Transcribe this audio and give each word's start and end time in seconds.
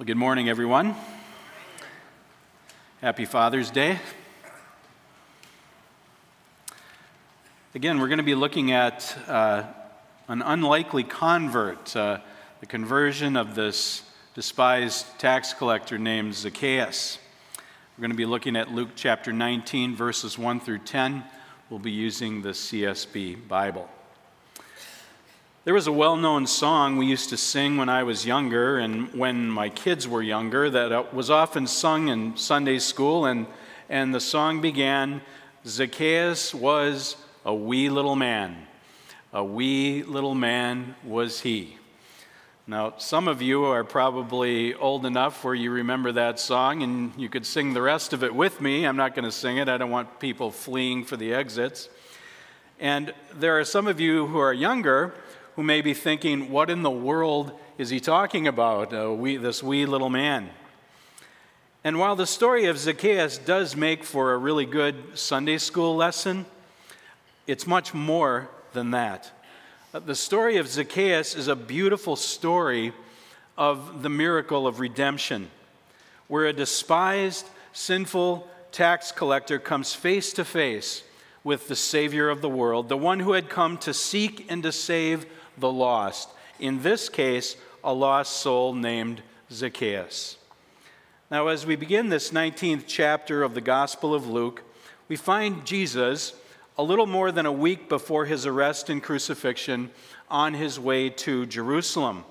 Well, 0.00 0.06
good 0.06 0.16
morning, 0.16 0.48
everyone. 0.48 0.94
Happy 3.02 3.26
Father's 3.26 3.70
Day. 3.70 3.98
Again, 7.74 8.00
we're 8.00 8.08
going 8.08 8.16
to 8.16 8.24
be 8.24 8.34
looking 8.34 8.72
at 8.72 9.14
uh, 9.28 9.64
an 10.26 10.40
unlikely 10.40 11.04
convert, 11.04 11.94
uh, 11.94 12.20
the 12.60 12.66
conversion 12.66 13.36
of 13.36 13.54
this 13.54 14.02
despised 14.34 15.04
tax 15.18 15.52
collector 15.52 15.98
named 15.98 16.32
Zacchaeus. 16.32 17.18
We're 17.98 18.00
going 18.00 18.10
to 18.10 18.16
be 18.16 18.24
looking 18.24 18.56
at 18.56 18.72
Luke 18.72 18.92
chapter 18.96 19.34
19, 19.34 19.96
verses 19.96 20.38
1 20.38 20.60
through 20.60 20.78
10. 20.78 21.24
We'll 21.68 21.78
be 21.78 21.92
using 21.92 22.40
the 22.40 22.52
CSB 22.52 23.46
Bible. 23.46 23.86
There 25.62 25.74
was 25.74 25.86
a 25.86 25.92
well 25.92 26.16
known 26.16 26.46
song 26.46 26.96
we 26.96 27.04
used 27.04 27.28
to 27.28 27.36
sing 27.36 27.76
when 27.76 27.90
I 27.90 28.02
was 28.02 28.24
younger 28.24 28.78
and 28.78 29.12
when 29.12 29.50
my 29.50 29.68
kids 29.68 30.08
were 30.08 30.22
younger 30.22 30.70
that 30.70 30.90
uh, 30.90 31.04
was 31.12 31.28
often 31.28 31.66
sung 31.66 32.08
in 32.08 32.34
Sunday 32.38 32.78
school, 32.78 33.26
and, 33.26 33.46
and 33.90 34.14
the 34.14 34.20
song 34.20 34.62
began 34.62 35.20
Zacchaeus 35.66 36.54
was 36.54 37.16
a 37.44 37.54
wee 37.54 37.90
little 37.90 38.16
man. 38.16 38.56
A 39.34 39.44
wee 39.44 40.02
little 40.02 40.34
man 40.34 40.94
was 41.04 41.40
he. 41.40 41.76
Now, 42.66 42.94
some 42.96 43.28
of 43.28 43.42
you 43.42 43.66
are 43.66 43.84
probably 43.84 44.72
old 44.72 45.04
enough 45.04 45.44
where 45.44 45.54
you 45.54 45.70
remember 45.72 46.10
that 46.12 46.40
song 46.40 46.82
and 46.82 47.12
you 47.18 47.28
could 47.28 47.44
sing 47.44 47.74
the 47.74 47.82
rest 47.82 48.14
of 48.14 48.24
it 48.24 48.34
with 48.34 48.62
me. 48.62 48.86
I'm 48.86 48.96
not 48.96 49.14
going 49.14 49.26
to 49.26 49.32
sing 49.32 49.58
it, 49.58 49.68
I 49.68 49.76
don't 49.76 49.90
want 49.90 50.20
people 50.20 50.50
fleeing 50.50 51.04
for 51.04 51.18
the 51.18 51.34
exits. 51.34 51.90
And 52.78 53.12
there 53.34 53.60
are 53.60 53.64
some 53.64 53.86
of 53.86 54.00
you 54.00 54.26
who 54.26 54.38
are 54.38 54.54
younger 54.54 55.12
who 55.60 55.64
may 55.64 55.82
be 55.82 55.92
thinking, 55.92 56.48
what 56.48 56.70
in 56.70 56.80
the 56.80 56.90
world 56.90 57.52
is 57.76 57.90
he 57.90 58.00
talking 58.00 58.48
about, 58.48 58.94
uh, 58.94 59.12
wee, 59.12 59.36
this 59.36 59.62
wee 59.62 59.84
little 59.84 60.08
man? 60.08 60.48
And 61.84 61.98
while 61.98 62.16
the 62.16 62.26
story 62.26 62.64
of 62.64 62.78
Zacchaeus 62.78 63.36
does 63.36 63.76
make 63.76 64.02
for 64.02 64.32
a 64.32 64.38
really 64.38 64.64
good 64.64 65.18
Sunday 65.18 65.58
school 65.58 65.94
lesson, 65.94 66.46
it's 67.46 67.66
much 67.66 67.92
more 67.92 68.48
than 68.72 68.92
that. 68.92 69.30
Uh, 69.92 69.98
the 69.98 70.14
story 70.14 70.56
of 70.56 70.66
Zacchaeus 70.66 71.34
is 71.34 71.46
a 71.46 71.56
beautiful 71.56 72.16
story 72.16 72.94
of 73.58 74.02
the 74.02 74.08
miracle 74.08 74.66
of 74.66 74.80
redemption, 74.80 75.50
where 76.26 76.46
a 76.46 76.54
despised, 76.54 77.46
sinful 77.74 78.48
tax 78.72 79.12
collector 79.12 79.58
comes 79.58 79.92
face 79.92 80.32
to 80.32 80.44
face 80.46 81.02
with 81.44 81.68
the 81.68 81.76
Savior 81.76 82.30
of 82.30 82.40
the 82.40 82.48
world, 82.48 82.88
the 82.88 82.96
one 82.96 83.20
who 83.20 83.32
had 83.32 83.50
come 83.50 83.76
to 83.76 83.92
seek 83.92 84.50
and 84.50 84.62
to 84.62 84.72
save 84.72 85.26
the 85.60 85.70
lost. 85.70 86.30
In 86.58 86.82
this 86.82 87.08
case, 87.08 87.56
a 87.84 87.92
lost 87.92 88.38
soul 88.38 88.74
named 88.74 89.22
Zacchaeus. 89.50 90.36
Now, 91.30 91.48
as 91.48 91.64
we 91.64 91.76
begin 91.76 92.08
this 92.08 92.30
19th 92.30 92.84
chapter 92.86 93.42
of 93.42 93.54
the 93.54 93.60
Gospel 93.60 94.14
of 94.14 94.28
Luke, 94.28 94.62
we 95.08 95.16
find 95.16 95.64
Jesus 95.64 96.34
a 96.76 96.82
little 96.82 97.06
more 97.06 97.30
than 97.30 97.46
a 97.46 97.52
week 97.52 97.88
before 97.88 98.24
his 98.24 98.46
arrest 98.46 98.90
and 98.90 99.02
crucifixion 99.02 99.90
on 100.30 100.54
his 100.54 100.80
way 100.80 101.10
to 101.10 101.46
Jerusalem. 101.46 102.24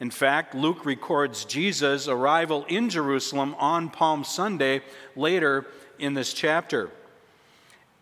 In 0.00 0.10
fact, 0.10 0.54
Luke 0.54 0.84
records 0.84 1.44
Jesus' 1.44 2.08
arrival 2.08 2.64
in 2.68 2.90
Jerusalem 2.90 3.54
on 3.58 3.88
Palm 3.88 4.24
Sunday 4.24 4.82
later 5.14 5.66
in 5.98 6.14
this 6.14 6.32
chapter. 6.32 6.90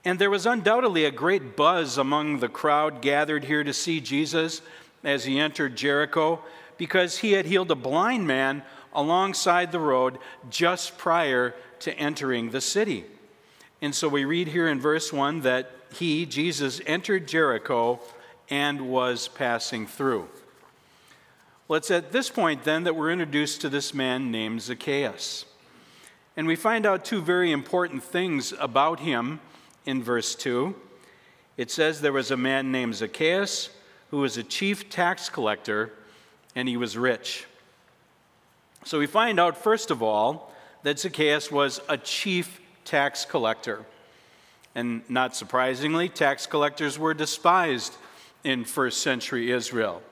And 0.05 0.19
there 0.19 0.31
was 0.31 0.45
undoubtedly 0.45 1.05
a 1.05 1.11
great 1.11 1.57
buzz 1.57 1.97
among 1.97 2.41
the 2.41 2.49
crowd 2.49 3.01
gathered 3.01 3.45
here 3.45 3.65
to 3.65 3.73
see 3.73 4.01
Jesus 4.01 4.61
as 5.03 5.25
he 5.25 5.39
entered 5.39 5.77
Jericho 5.77 6.41
because 6.77 7.19
he 7.19 7.33
had 7.33 7.47
healed 7.47 7.71
a 7.71 7.77
blind 7.77 8.27
man 8.27 8.63
alongside 8.93 9.73
the 9.73 9.81
road 9.81 10.19
just 10.51 10.99
prior 10.99 11.55
to 11.81 11.97
entering 11.99 12.51
the 12.51 12.61
city. 12.61 13.05
And 13.81 13.95
so 13.95 14.09
we 14.09 14.25
read 14.25 14.49
here 14.49 14.69
in 14.69 14.81
verse 14.81 15.13
1 15.13 15.41
that 15.41 15.71
he, 15.93 16.27
Jesus, 16.27 16.81
entered 16.87 17.27
Jericho 17.27 18.01
and 18.51 18.89
was 18.89 19.29
passing 19.29 19.87
through. 19.87 20.29
Well, 21.67 21.79
it's 21.79 21.91
at 21.91 22.13
this 22.13 22.29
point 22.29 22.65
then 22.65 22.85
that 22.85 22.95
we're 22.95 23.11
introduced 23.11 23.63
to 23.63 23.71
this 23.71 23.95
man 23.95 24.31
named 24.31 24.61
Zacchaeus. 24.63 25.47
And 26.37 26.47
we 26.47 26.57
find 26.57 26.85
out 26.85 27.05
two 27.05 27.23
very 27.23 27.53
important 27.53 28.03
things 28.03 28.53
about 28.59 29.01
him 29.01 29.41
in 29.87 30.03
verse 30.03 30.35
2. 30.35 30.75
It 31.57 31.71
says 31.71 32.01
there 32.01 32.13
was 32.13 32.31
a 32.31 32.37
man 32.37 32.73
named 32.73 32.97
Zacchaeus 32.97 33.71
who 34.11 34.19
was 34.19 34.37
a 34.37 34.43
chief 34.43 34.91
tax 34.91 35.29
collector 35.29 35.93
and 36.57 36.69
he 36.69 36.77
was 36.77 36.97
rich. 36.97 37.47
So 38.85 38.99
we 38.99 39.07
find 39.07 39.41
out, 39.41 39.57
first 39.57 39.91
of 39.91 40.03
all, 40.03 40.53
that 40.83 40.99
Zacchaeus 40.99 41.51
was 41.51 41.81
a 41.89 41.97
chief 41.97 42.61
tax 42.85 43.25
collector. 43.25 43.85
And 44.75 45.09
not 45.09 45.35
surprisingly, 45.35 46.09
tax 46.09 46.47
collectors 46.47 46.99
were 46.99 47.15
despised 47.15 47.95
in 48.43 48.65
first 48.65 49.01
century 49.01 49.51
Israel. 49.51 50.03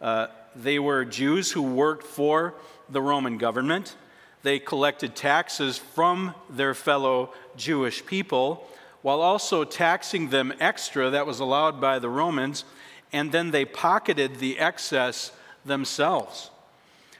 Uh, 0.00 0.28
they 0.54 0.78
were 0.78 1.04
Jews 1.04 1.50
who 1.50 1.62
worked 1.62 2.06
for 2.06 2.54
the 2.88 3.02
Roman 3.02 3.38
government. 3.38 3.96
They 4.42 4.58
collected 4.58 5.16
taxes 5.16 5.78
from 5.78 6.34
their 6.48 6.74
fellow 6.74 7.30
Jewish 7.56 8.04
people 8.04 8.68
while 9.04 9.20
also 9.20 9.64
taxing 9.64 10.30
them 10.30 10.50
extra 10.60 11.10
that 11.10 11.26
was 11.26 11.38
allowed 11.38 11.78
by 11.78 11.98
the 11.98 12.08
Romans, 12.08 12.64
and 13.12 13.30
then 13.32 13.50
they 13.50 13.66
pocketed 13.66 14.36
the 14.36 14.58
excess 14.58 15.30
themselves. 15.62 16.50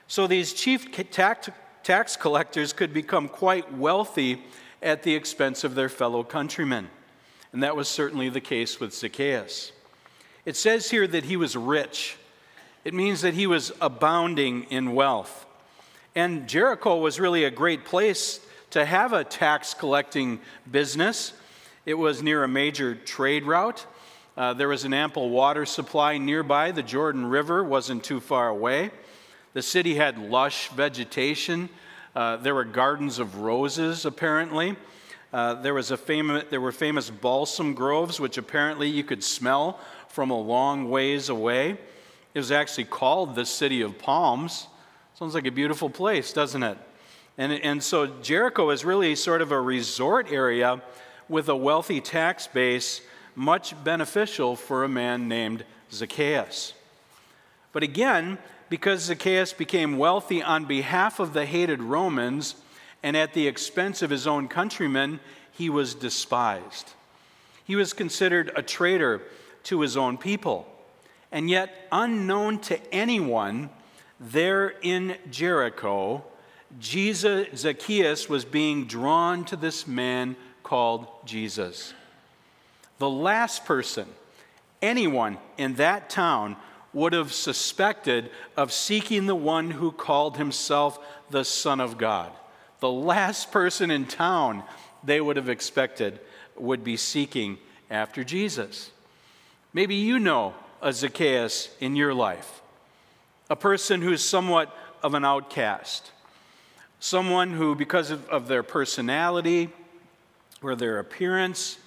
So 0.08 0.26
these 0.26 0.54
chief 0.54 0.90
tax 1.10 2.16
collectors 2.16 2.72
could 2.72 2.94
become 2.94 3.28
quite 3.28 3.70
wealthy 3.74 4.42
at 4.82 5.02
the 5.02 5.14
expense 5.14 5.62
of 5.62 5.74
their 5.74 5.90
fellow 5.90 6.24
countrymen. 6.24 6.88
And 7.52 7.62
that 7.62 7.76
was 7.76 7.86
certainly 7.86 8.30
the 8.30 8.40
case 8.40 8.80
with 8.80 8.94
Zacchaeus. 8.94 9.70
It 10.46 10.56
says 10.56 10.90
here 10.90 11.06
that 11.06 11.24
he 11.24 11.36
was 11.36 11.54
rich. 11.54 12.16
It 12.82 12.94
means 12.94 13.20
that 13.20 13.34
he 13.34 13.46
was 13.46 13.72
abounding 13.82 14.62
in 14.70 14.94
wealth. 14.94 15.44
And 16.14 16.48
Jericho 16.48 16.96
was 16.96 17.20
really 17.20 17.44
a 17.44 17.50
great 17.50 17.84
place 17.84 18.40
to 18.70 18.86
have 18.86 19.12
a 19.12 19.22
tax 19.22 19.74
collecting 19.74 20.40
business. 20.70 21.34
It 21.86 21.98
was 21.98 22.22
near 22.22 22.42
a 22.42 22.48
major 22.48 22.94
trade 22.94 23.44
route. 23.44 23.84
Uh, 24.38 24.54
there 24.54 24.68
was 24.68 24.84
an 24.84 24.94
ample 24.94 25.28
water 25.28 25.66
supply 25.66 26.16
nearby. 26.16 26.70
The 26.70 26.82
Jordan 26.82 27.26
River 27.26 27.62
wasn't 27.62 28.02
too 28.02 28.20
far 28.20 28.48
away. 28.48 28.90
The 29.52 29.60
city 29.60 29.94
had 29.94 30.16
lush 30.16 30.68
vegetation. 30.70 31.68
Uh, 32.16 32.38
there 32.38 32.54
were 32.54 32.64
gardens 32.64 33.18
of 33.18 33.36
roses, 33.36 34.06
apparently. 34.06 34.76
Uh, 35.30 35.60
there, 35.60 35.74
was 35.74 35.90
a 35.90 35.98
famous, 35.98 36.44
there 36.48 36.60
were 36.60 36.72
famous 36.72 37.10
balsam 37.10 37.74
groves, 37.74 38.18
which 38.18 38.38
apparently 38.38 38.88
you 38.88 39.04
could 39.04 39.22
smell 39.22 39.78
from 40.08 40.30
a 40.30 40.40
long 40.40 40.88
ways 40.88 41.28
away. 41.28 41.72
It 42.32 42.38
was 42.38 42.50
actually 42.50 42.84
called 42.84 43.34
the 43.34 43.44
City 43.44 43.82
of 43.82 43.98
Palms. 43.98 44.68
Sounds 45.18 45.34
like 45.34 45.46
a 45.46 45.52
beautiful 45.52 45.90
place, 45.90 46.32
doesn't 46.32 46.62
it? 46.62 46.78
And, 47.36 47.52
and 47.52 47.82
so 47.82 48.06
Jericho 48.06 48.70
is 48.70 48.86
really 48.86 49.14
sort 49.16 49.42
of 49.42 49.52
a 49.52 49.60
resort 49.60 50.32
area 50.32 50.80
with 51.28 51.48
a 51.48 51.56
wealthy 51.56 52.00
tax 52.00 52.46
base 52.46 53.00
much 53.34 53.82
beneficial 53.82 54.56
for 54.56 54.84
a 54.84 54.88
man 54.88 55.28
named 55.28 55.64
Zacchaeus. 55.90 56.74
But 57.72 57.82
again, 57.82 58.38
because 58.68 59.02
Zacchaeus 59.02 59.52
became 59.52 59.98
wealthy 59.98 60.42
on 60.42 60.64
behalf 60.64 61.20
of 61.20 61.32
the 61.32 61.46
hated 61.46 61.82
Romans 61.82 62.54
and 63.02 63.16
at 63.16 63.34
the 63.34 63.46
expense 63.46 64.02
of 64.02 64.10
his 64.10 64.26
own 64.26 64.48
countrymen, 64.48 65.20
he 65.52 65.68
was 65.68 65.94
despised. 65.94 66.92
He 67.64 67.76
was 67.76 67.92
considered 67.92 68.52
a 68.56 68.62
traitor 68.62 69.22
to 69.64 69.80
his 69.80 69.96
own 69.96 70.18
people. 70.18 70.66
And 71.32 71.50
yet, 71.50 71.88
unknown 71.90 72.60
to 72.60 72.94
anyone, 72.94 73.70
there 74.20 74.74
in 74.82 75.16
Jericho, 75.30 76.24
Jesus, 76.78 77.60
Zacchaeus 77.60 78.28
was 78.28 78.44
being 78.44 78.86
drawn 78.86 79.44
to 79.46 79.56
this 79.56 79.86
man 79.86 80.36
called 80.74 81.06
Jesus. 81.24 81.94
The 82.98 83.08
last 83.08 83.64
person, 83.64 84.08
anyone 84.82 85.38
in 85.56 85.74
that 85.74 86.10
town, 86.10 86.56
would 86.92 87.12
have 87.12 87.32
suspected 87.32 88.28
of 88.56 88.72
seeking 88.72 89.26
the 89.26 89.36
one 89.36 89.70
who 89.70 89.92
called 89.92 90.36
himself 90.36 90.98
the 91.30 91.44
Son 91.44 91.78
of 91.78 91.96
God. 91.96 92.32
The 92.80 92.90
last 92.90 93.52
person 93.52 93.92
in 93.92 94.06
town 94.06 94.64
they 95.04 95.20
would 95.20 95.36
have 95.36 95.48
expected 95.48 96.18
would 96.56 96.82
be 96.82 96.96
seeking 96.96 97.58
after 97.88 98.24
Jesus. 98.24 98.90
Maybe 99.72 99.94
you 99.94 100.18
know 100.18 100.54
a 100.82 100.92
Zacchaeus 100.92 101.68
in 101.78 101.94
your 101.94 102.14
life, 102.14 102.62
a 103.48 103.54
person 103.54 104.02
who's 104.02 104.24
somewhat 104.24 104.76
of 105.04 105.14
an 105.14 105.24
outcast, 105.24 106.10
someone 106.98 107.52
who, 107.52 107.76
because 107.76 108.10
of, 108.10 108.28
of 108.28 108.48
their 108.48 108.64
personality, 108.64 109.70
or 110.64 110.74
their 110.74 110.98
appearance 110.98 111.78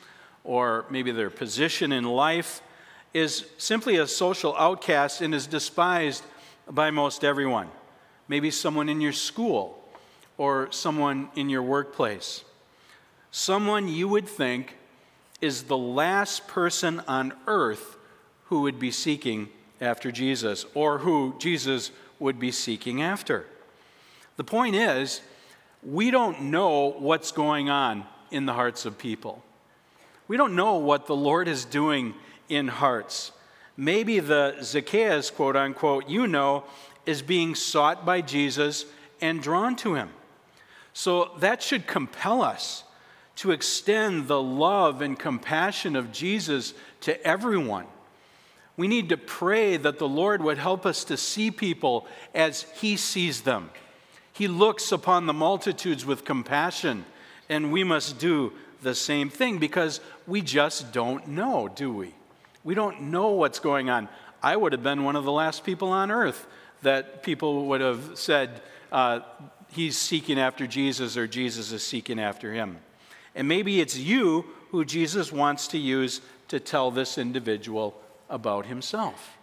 or 0.43 0.85
maybe 0.89 1.11
their 1.11 1.29
position 1.29 1.91
in 1.91 2.03
life 2.03 2.61
is 3.13 3.45
simply 3.57 3.97
a 3.97 4.07
social 4.07 4.55
outcast 4.57 5.21
and 5.21 5.33
is 5.33 5.47
despised 5.47 6.23
by 6.69 6.91
most 6.91 7.23
everyone. 7.23 7.69
maybe 8.27 8.51
someone 8.51 8.89
in 8.89 9.01
your 9.01 9.13
school 9.13 9.83
or 10.37 10.69
someone 10.71 11.29
in 11.35 11.49
your 11.49 11.63
workplace. 11.63 12.43
Someone 13.31 13.87
you 13.87 14.07
would 14.07 14.27
think 14.27 14.75
is 15.41 15.63
the 15.63 15.77
last 15.77 16.47
person 16.47 17.01
on 17.07 17.33
earth 17.47 17.97
who 18.45 18.61
would 18.61 18.79
be 18.79 18.91
seeking 18.91 19.49
after 19.79 20.11
Jesus 20.11 20.65
or 20.73 20.99
who 20.99 21.35
Jesus 21.39 21.91
would 22.19 22.39
be 22.39 22.51
seeking 22.51 23.01
after. 23.01 23.45
The 24.37 24.43
point 24.43 24.75
is, 24.75 25.21
we 25.83 26.11
don't 26.11 26.43
know 26.43 26.91
what's 26.97 27.31
going 27.31 27.69
on 27.69 28.05
in 28.31 28.45
the 28.45 28.53
hearts 28.53 28.85
of 28.85 28.97
people. 28.97 29.43
We 30.27 30.37
don't 30.37 30.55
know 30.55 30.75
what 30.75 31.07
the 31.07 31.15
Lord 31.15 31.47
is 31.47 31.65
doing 31.65 32.13
in 32.49 32.67
hearts. 32.67 33.31
Maybe 33.75 34.19
the 34.19 34.57
Zacchaeus, 34.61 35.29
quote 35.29 35.55
unquote, 35.55 36.09
you 36.09 36.27
know, 36.27 36.63
is 37.05 37.21
being 37.21 37.55
sought 37.55 38.05
by 38.05 38.21
Jesus 38.21 38.85
and 39.21 39.41
drawn 39.41 39.75
to 39.77 39.95
him. 39.95 40.09
So 40.93 41.31
that 41.39 41.61
should 41.61 41.87
compel 41.87 42.41
us 42.41 42.83
to 43.37 43.51
extend 43.51 44.27
the 44.27 44.41
love 44.41 45.01
and 45.01 45.17
compassion 45.17 45.95
of 45.95 46.11
Jesus 46.11 46.73
to 47.01 47.23
everyone. 47.25 47.85
We 48.75 48.87
need 48.87 49.09
to 49.09 49.17
pray 49.17 49.77
that 49.77 49.99
the 49.99 50.07
Lord 50.07 50.41
would 50.41 50.57
help 50.57 50.85
us 50.85 51.03
to 51.05 51.17
see 51.17 51.51
people 51.51 52.07
as 52.33 52.63
He 52.75 52.97
sees 52.97 53.41
them. 53.41 53.69
He 54.33 54.47
looks 54.47 54.91
upon 54.91 55.25
the 55.25 55.33
multitudes 55.33 56.05
with 56.05 56.25
compassion, 56.25 57.05
and 57.49 57.71
we 57.71 57.83
must 57.83 58.19
do 58.19 58.53
the 58.81 58.95
same 58.95 59.29
thing 59.29 59.57
because 59.57 59.99
we 60.25 60.41
just 60.41 60.91
don't 60.91 61.27
know, 61.27 61.67
do 61.67 61.91
we? 61.91 62.13
We 62.63 62.75
don't 62.75 63.03
know 63.03 63.29
what's 63.29 63.59
going 63.59 63.89
on. 63.89 64.09
I 64.43 64.55
would 64.55 64.71
have 64.73 64.83
been 64.83 65.03
one 65.03 65.15
of 65.15 65.23
the 65.23 65.31
last 65.31 65.63
people 65.63 65.89
on 65.89 66.11
earth 66.11 66.45
that 66.83 67.23
people 67.23 67.65
would 67.65 67.81
have 67.81 68.11
said, 68.15 68.61
uh, 68.91 69.21
He's 69.69 69.97
seeking 69.97 70.39
after 70.39 70.65
Jesus 70.65 71.17
or 71.17 71.27
Jesus 71.27 71.71
is 71.71 71.83
seeking 71.83 72.19
after 72.19 72.53
him. 72.53 72.77
And 73.35 73.47
maybe 73.47 73.81
it's 73.81 73.97
you 73.97 74.45
who 74.71 74.85
Jesus 74.85 75.31
wants 75.31 75.67
to 75.69 75.77
use 75.77 76.21
to 76.47 76.59
tell 76.59 76.89
this 76.89 77.17
individual 77.17 77.99
about 78.29 78.65
himself. 78.65 79.37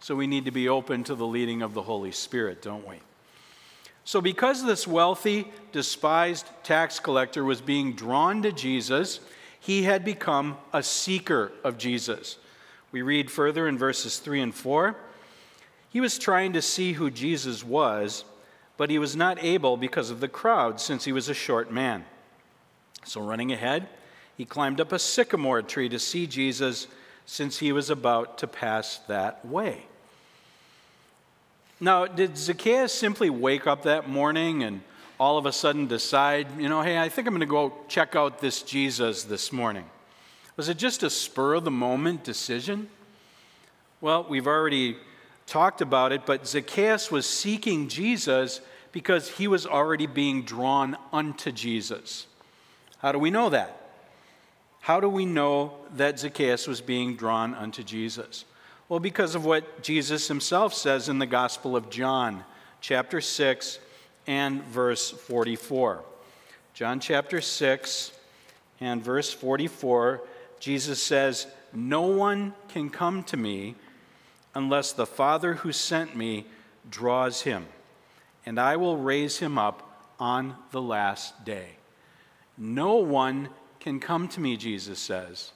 So 0.00 0.14
we 0.14 0.26
need 0.26 0.44
to 0.44 0.50
be 0.50 0.68
open 0.68 1.04
to 1.04 1.14
the 1.14 1.26
leading 1.26 1.62
of 1.62 1.74
the 1.74 1.82
Holy 1.82 2.12
Spirit, 2.12 2.62
don't 2.62 2.86
we? 2.86 3.00
So, 4.04 4.20
because 4.20 4.64
this 4.64 4.86
wealthy, 4.86 5.50
despised 5.70 6.46
tax 6.64 6.98
collector 6.98 7.44
was 7.44 7.60
being 7.60 7.92
drawn 7.92 8.42
to 8.42 8.50
Jesus, 8.50 9.20
he 9.60 9.84
had 9.84 10.04
become 10.04 10.56
a 10.72 10.82
seeker 10.82 11.52
of 11.62 11.78
Jesus. 11.78 12.38
We 12.90 13.02
read 13.02 13.30
further 13.30 13.68
in 13.68 13.78
verses 13.78 14.18
3 14.18 14.40
and 14.40 14.54
4. 14.54 14.96
He 15.90 16.00
was 16.00 16.18
trying 16.18 16.52
to 16.54 16.62
see 16.62 16.94
who 16.94 17.10
Jesus 17.10 17.64
was, 17.64 18.24
but 18.76 18.90
he 18.90 18.98
was 18.98 19.14
not 19.14 19.42
able 19.42 19.76
because 19.76 20.10
of 20.10 20.20
the 20.20 20.28
crowd, 20.28 20.80
since 20.80 21.04
he 21.04 21.12
was 21.12 21.28
a 21.28 21.34
short 21.34 21.70
man. 21.70 22.04
So, 23.04 23.20
running 23.20 23.52
ahead, 23.52 23.88
he 24.36 24.44
climbed 24.44 24.80
up 24.80 24.90
a 24.90 24.98
sycamore 24.98 25.62
tree 25.62 25.88
to 25.88 25.98
see 25.98 26.26
Jesus 26.26 26.88
since 27.24 27.58
he 27.58 27.70
was 27.72 27.88
about 27.88 28.38
to 28.38 28.48
pass 28.48 28.98
that 29.06 29.44
way. 29.44 29.86
Now, 31.82 32.06
did 32.06 32.38
Zacchaeus 32.38 32.92
simply 32.92 33.28
wake 33.28 33.66
up 33.66 33.82
that 33.82 34.08
morning 34.08 34.62
and 34.62 34.82
all 35.18 35.36
of 35.36 35.46
a 35.46 35.52
sudden 35.52 35.88
decide, 35.88 36.46
you 36.56 36.68
know, 36.68 36.80
hey, 36.80 36.96
I 36.96 37.08
think 37.08 37.26
I'm 37.26 37.34
going 37.34 37.40
to 37.40 37.46
go 37.46 37.72
check 37.88 38.14
out 38.14 38.38
this 38.38 38.62
Jesus 38.62 39.24
this 39.24 39.52
morning? 39.52 39.84
Was 40.56 40.68
it 40.68 40.78
just 40.78 41.02
a 41.02 41.10
spur 41.10 41.54
of 41.54 41.64
the 41.64 41.72
moment 41.72 42.22
decision? 42.22 42.88
Well, 44.00 44.24
we've 44.28 44.46
already 44.46 44.96
talked 45.48 45.80
about 45.80 46.12
it, 46.12 46.24
but 46.24 46.46
Zacchaeus 46.46 47.10
was 47.10 47.28
seeking 47.28 47.88
Jesus 47.88 48.60
because 48.92 49.28
he 49.28 49.48
was 49.48 49.66
already 49.66 50.06
being 50.06 50.44
drawn 50.44 50.96
unto 51.12 51.50
Jesus. 51.50 52.28
How 52.98 53.10
do 53.10 53.18
we 53.18 53.32
know 53.32 53.50
that? 53.50 53.90
How 54.82 55.00
do 55.00 55.08
we 55.08 55.26
know 55.26 55.72
that 55.96 56.20
Zacchaeus 56.20 56.68
was 56.68 56.80
being 56.80 57.16
drawn 57.16 57.56
unto 57.56 57.82
Jesus? 57.82 58.44
Well, 58.92 59.00
because 59.00 59.34
of 59.34 59.46
what 59.46 59.82
Jesus 59.82 60.28
himself 60.28 60.74
says 60.74 61.08
in 61.08 61.18
the 61.18 61.24
Gospel 61.24 61.76
of 61.76 61.88
John, 61.88 62.44
chapter 62.82 63.22
6 63.22 63.78
and 64.26 64.62
verse 64.64 65.08
44. 65.10 66.04
John 66.74 67.00
chapter 67.00 67.40
6 67.40 68.12
and 68.82 69.02
verse 69.02 69.32
44, 69.32 70.20
Jesus 70.60 71.02
says, 71.02 71.46
No 71.72 72.02
one 72.02 72.52
can 72.68 72.90
come 72.90 73.24
to 73.24 73.36
me 73.38 73.76
unless 74.54 74.92
the 74.92 75.06
Father 75.06 75.54
who 75.54 75.72
sent 75.72 76.14
me 76.14 76.44
draws 76.90 77.40
him, 77.40 77.64
and 78.44 78.60
I 78.60 78.76
will 78.76 78.98
raise 78.98 79.38
him 79.38 79.56
up 79.56 80.12
on 80.20 80.54
the 80.70 80.82
last 80.82 81.46
day. 81.46 81.76
No 82.58 82.96
one 82.96 83.48
can 83.80 84.00
come 84.00 84.28
to 84.28 84.40
me, 84.42 84.58
Jesus 84.58 84.98
says, 84.98 85.52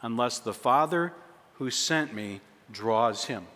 unless 0.00 0.38
the 0.38 0.54
Father 0.54 1.12
who 1.54 1.72
sent 1.72 2.14
me 2.14 2.40
draws 2.72 3.24
him. 3.26 3.46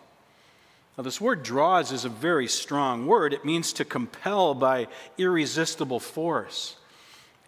Now, 0.97 1.03
this 1.03 1.19
word 1.19 1.43
draws 1.43 1.91
is 1.91 2.05
a 2.05 2.09
very 2.09 2.47
strong 2.47 3.07
word. 3.07 3.33
It 3.33 3.45
means 3.45 3.73
to 3.73 3.85
compel 3.85 4.53
by 4.53 4.87
irresistible 5.17 5.99
force. 5.99 6.75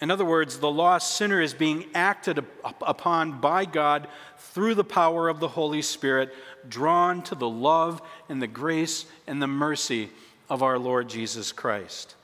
In 0.02 0.12
other 0.12 0.26
words, 0.26 0.58
the 0.58 0.72
lost 0.72 1.16
sinner 1.16 1.40
is 1.40 1.54
being 1.54 1.86
acted 1.94 2.44
upon 2.82 3.40
by 3.40 3.66
God 3.66 4.08
through 4.38 4.76
the 4.76 4.84
power 4.84 5.30
of 5.30 5.40
the 5.40 5.48
Holy 5.48 5.82
Spirit, 5.82 6.34
drawn 6.68 7.22
to 7.24 7.36
the 7.36 7.50
love 7.50 8.02
and 8.28 8.42
the 8.42 8.48
grace 8.48 9.06
and 9.28 9.42
the 9.42 9.48
mercy 9.48 10.10
of 10.50 10.64
our 10.64 10.78
Lord 10.78 11.08
Jesus 11.08 11.52
Christ. 11.52 12.16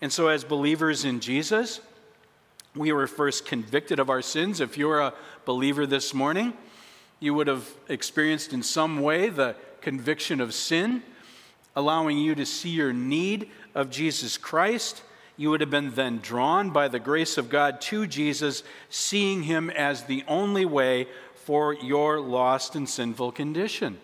And 0.00 0.12
so, 0.12 0.28
as 0.28 0.44
believers 0.44 1.04
in 1.04 1.20
Jesus, 1.20 1.80
we 2.74 2.92
were 2.92 3.06
first 3.06 3.44
convicted 3.44 3.98
of 3.98 4.08
our 4.08 4.22
sins. 4.22 4.60
If 4.60 4.78
you're 4.78 5.00
a 5.00 5.14
believer 5.44 5.86
this 5.86 6.14
morning, 6.14 6.52
you 7.20 7.34
would 7.34 7.46
have 7.46 7.68
experienced 7.88 8.52
in 8.52 8.62
some 8.62 9.00
way 9.00 9.28
the 9.28 9.54
conviction 9.82 10.40
of 10.40 10.54
sin, 10.54 11.02
allowing 11.76 12.18
you 12.18 12.34
to 12.34 12.46
see 12.46 12.70
your 12.70 12.92
need 12.92 13.50
of 13.74 13.90
Jesus 13.90 14.38
Christ. 14.38 15.02
You 15.36 15.50
would 15.50 15.60
have 15.60 15.70
been 15.70 15.94
then 15.94 16.18
drawn 16.18 16.70
by 16.70 16.88
the 16.88 16.98
grace 16.98 17.38
of 17.38 17.50
God 17.50 17.80
to 17.82 18.06
Jesus, 18.06 18.62
seeing 18.88 19.44
him 19.44 19.70
as 19.70 20.04
the 20.04 20.24
only 20.26 20.64
way 20.64 21.06
for 21.34 21.74
your 21.74 22.20
lost 22.20 22.74
and 22.74 22.88
sinful 22.88 23.32
condition. 23.32 23.98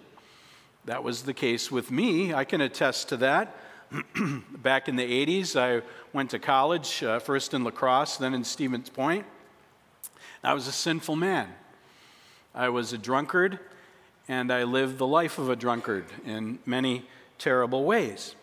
That 0.85 1.03
was 1.03 1.23
the 1.23 1.35
case 1.35 1.71
with 1.71 1.91
me. 1.91 2.33
I 2.33 2.45
can 2.45 2.61
attest 2.61 3.09
to 3.09 3.17
that. 3.19 3.57
Back 4.63 4.89
in 4.89 4.97
the 4.97 5.27
80s, 5.27 5.57
I 5.57 5.85
went 6.13 6.31
to 6.31 6.39
college, 6.39 7.03
uh, 7.03 7.19
first 7.19 7.55
in 7.55 7.65
La 7.65 7.71
Crosse, 7.71 8.19
then 8.19 8.35
in 8.35 8.45
Stevens 8.45 8.89
Point. 8.89 9.27
I 10.45 10.55
was 10.55 10.69
a 10.69 10.73
sinful 10.73 11.17
man. 11.17 11.49
I 12.57 12.71
was 12.71 12.95
a 12.95 12.99
drunkard, 12.99 13.59
and 14.29 14.51
I 14.51 14.65
lived 14.65 14.97
the 14.97 15.07
life 15.07 15.39
of 15.39 15.51
a 15.51 15.57
drunkard 15.57 16.07
in 16.25 16.59
many 16.65 17.05
terrible 17.39 17.85
ways. 17.85 18.35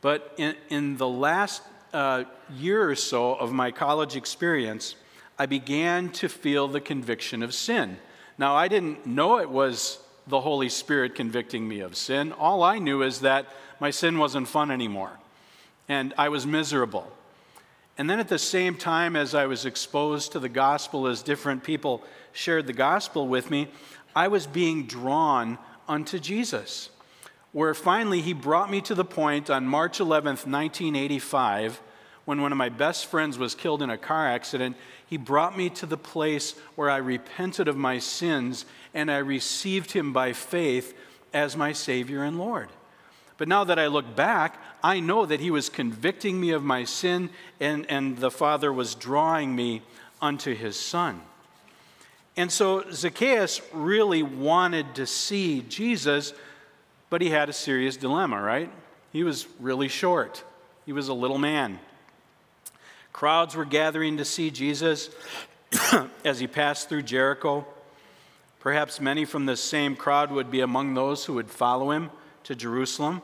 But 0.00 0.32
in, 0.36 0.54
in 0.70 0.96
the 0.96 1.08
last 1.08 1.62
uh, 1.92 2.24
year 2.54 2.88
or 2.88 2.94
so 2.94 3.34
of 3.34 3.52
my 3.52 3.72
college 3.72 4.14
experience, 4.14 4.94
I 5.36 5.46
began 5.46 6.10
to 6.10 6.28
feel 6.28 6.68
the 6.68 6.80
conviction 6.80 7.42
of 7.42 7.52
sin. 7.54 7.98
Now, 8.38 8.54
I 8.54 8.68
didn't 8.68 9.04
know 9.04 9.40
it 9.40 9.50
was 9.50 9.98
the 10.28 10.40
Holy 10.40 10.68
Spirit 10.68 11.16
convicting 11.16 11.66
me 11.66 11.80
of 11.80 11.96
sin. 11.96 12.32
All 12.32 12.62
I 12.62 12.78
knew 12.78 13.02
is 13.02 13.20
that 13.20 13.46
my 13.80 13.90
sin 13.90 14.18
wasn't 14.18 14.46
fun 14.46 14.70
anymore, 14.70 15.18
and 15.88 16.14
I 16.16 16.28
was 16.28 16.46
miserable. 16.46 17.10
And 17.98 18.08
then 18.08 18.20
at 18.20 18.28
the 18.28 18.38
same 18.38 18.76
time, 18.76 19.16
as 19.16 19.34
I 19.34 19.46
was 19.46 19.66
exposed 19.66 20.32
to 20.32 20.38
the 20.38 20.48
gospel, 20.48 21.08
as 21.08 21.20
different 21.20 21.64
people 21.64 22.04
shared 22.32 22.68
the 22.68 22.72
gospel 22.72 23.26
with 23.26 23.50
me, 23.50 23.68
I 24.14 24.28
was 24.28 24.46
being 24.46 24.86
drawn 24.86 25.58
unto 25.88 26.20
Jesus. 26.20 26.90
Where 27.50 27.74
finally 27.74 28.20
he 28.20 28.32
brought 28.32 28.70
me 28.70 28.80
to 28.82 28.94
the 28.94 29.04
point 29.04 29.50
on 29.50 29.66
March 29.66 29.98
11th, 29.98 30.46
1985, 30.46 31.80
when 32.24 32.40
one 32.40 32.52
of 32.52 32.58
my 32.58 32.68
best 32.68 33.06
friends 33.06 33.36
was 33.36 33.56
killed 33.56 33.82
in 33.82 33.90
a 33.90 33.98
car 33.98 34.28
accident. 34.28 34.76
He 35.06 35.16
brought 35.16 35.56
me 35.56 35.68
to 35.70 35.86
the 35.86 35.96
place 35.96 36.54
where 36.76 36.90
I 36.90 36.98
repented 36.98 37.66
of 37.66 37.76
my 37.76 37.98
sins 37.98 38.64
and 38.94 39.10
I 39.10 39.18
received 39.18 39.92
him 39.92 40.12
by 40.12 40.34
faith 40.34 40.96
as 41.32 41.56
my 41.56 41.72
Savior 41.72 42.22
and 42.22 42.38
Lord. 42.38 42.68
But 43.38 43.48
now 43.48 43.64
that 43.64 43.78
I 43.78 43.86
look 43.86 44.14
back, 44.14 44.60
I 44.82 45.00
know 45.00 45.24
that 45.24 45.40
He 45.40 45.50
was 45.50 45.70
convicting 45.70 46.38
me 46.40 46.50
of 46.50 46.62
my 46.62 46.84
sin, 46.84 47.30
and, 47.60 47.86
and 47.88 48.18
the 48.18 48.30
Father 48.30 48.72
was 48.72 48.94
drawing 48.94 49.56
me 49.56 49.82
unto 50.20 50.54
His 50.54 50.78
Son. 50.78 51.22
And 52.36 52.52
so 52.52 52.84
Zacchaeus 52.92 53.60
really 53.72 54.22
wanted 54.22 54.94
to 54.96 55.06
see 55.06 55.62
Jesus, 55.62 56.32
but 57.10 57.20
he 57.20 57.30
had 57.30 57.48
a 57.48 57.52
serious 57.52 57.96
dilemma, 57.96 58.40
right? 58.40 58.70
He 59.12 59.24
was 59.24 59.48
really 59.58 59.88
short, 59.88 60.44
he 60.86 60.92
was 60.92 61.08
a 61.08 61.14
little 61.14 61.38
man. 61.38 61.80
Crowds 63.12 63.56
were 63.56 63.64
gathering 63.64 64.18
to 64.18 64.24
see 64.24 64.50
Jesus 64.52 65.10
as 66.24 66.38
he 66.38 66.46
passed 66.46 66.88
through 66.88 67.02
Jericho. 67.02 67.66
Perhaps 68.60 69.00
many 69.00 69.24
from 69.24 69.46
the 69.46 69.56
same 69.56 69.96
crowd 69.96 70.30
would 70.30 70.48
be 70.48 70.60
among 70.60 70.94
those 70.94 71.24
who 71.24 71.34
would 71.34 71.50
follow 71.50 71.90
him 71.90 72.10
to 72.44 72.54
Jerusalem. 72.54 73.22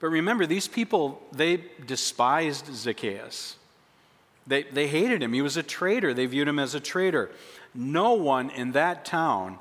But 0.00 0.08
remember, 0.08 0.46
these 0.46 0.68
people, 0.68 1.22
they 1.32 1.64
despised 1.86 2.72
Zacchaeus. 2.74 3.56
They, 4.46 4.62
they 4.62 4.86
hated 4.86 5.22
him. 5.22 5.32
He 5.32 5.42
was 5.42 5.56
a 5.56 5.62
traitor. 5.62 6.14
They 6.14 6.26
viewed 6.26 6.48
him 6.48 6.58
as 6.58 6.74
a 6.74 6.80
traitor. 6.80 7.30
No 7.74 8.14
one 8.14 8.50
in 8.50 8.72
that 8.72 9.04
town 9.04 9.58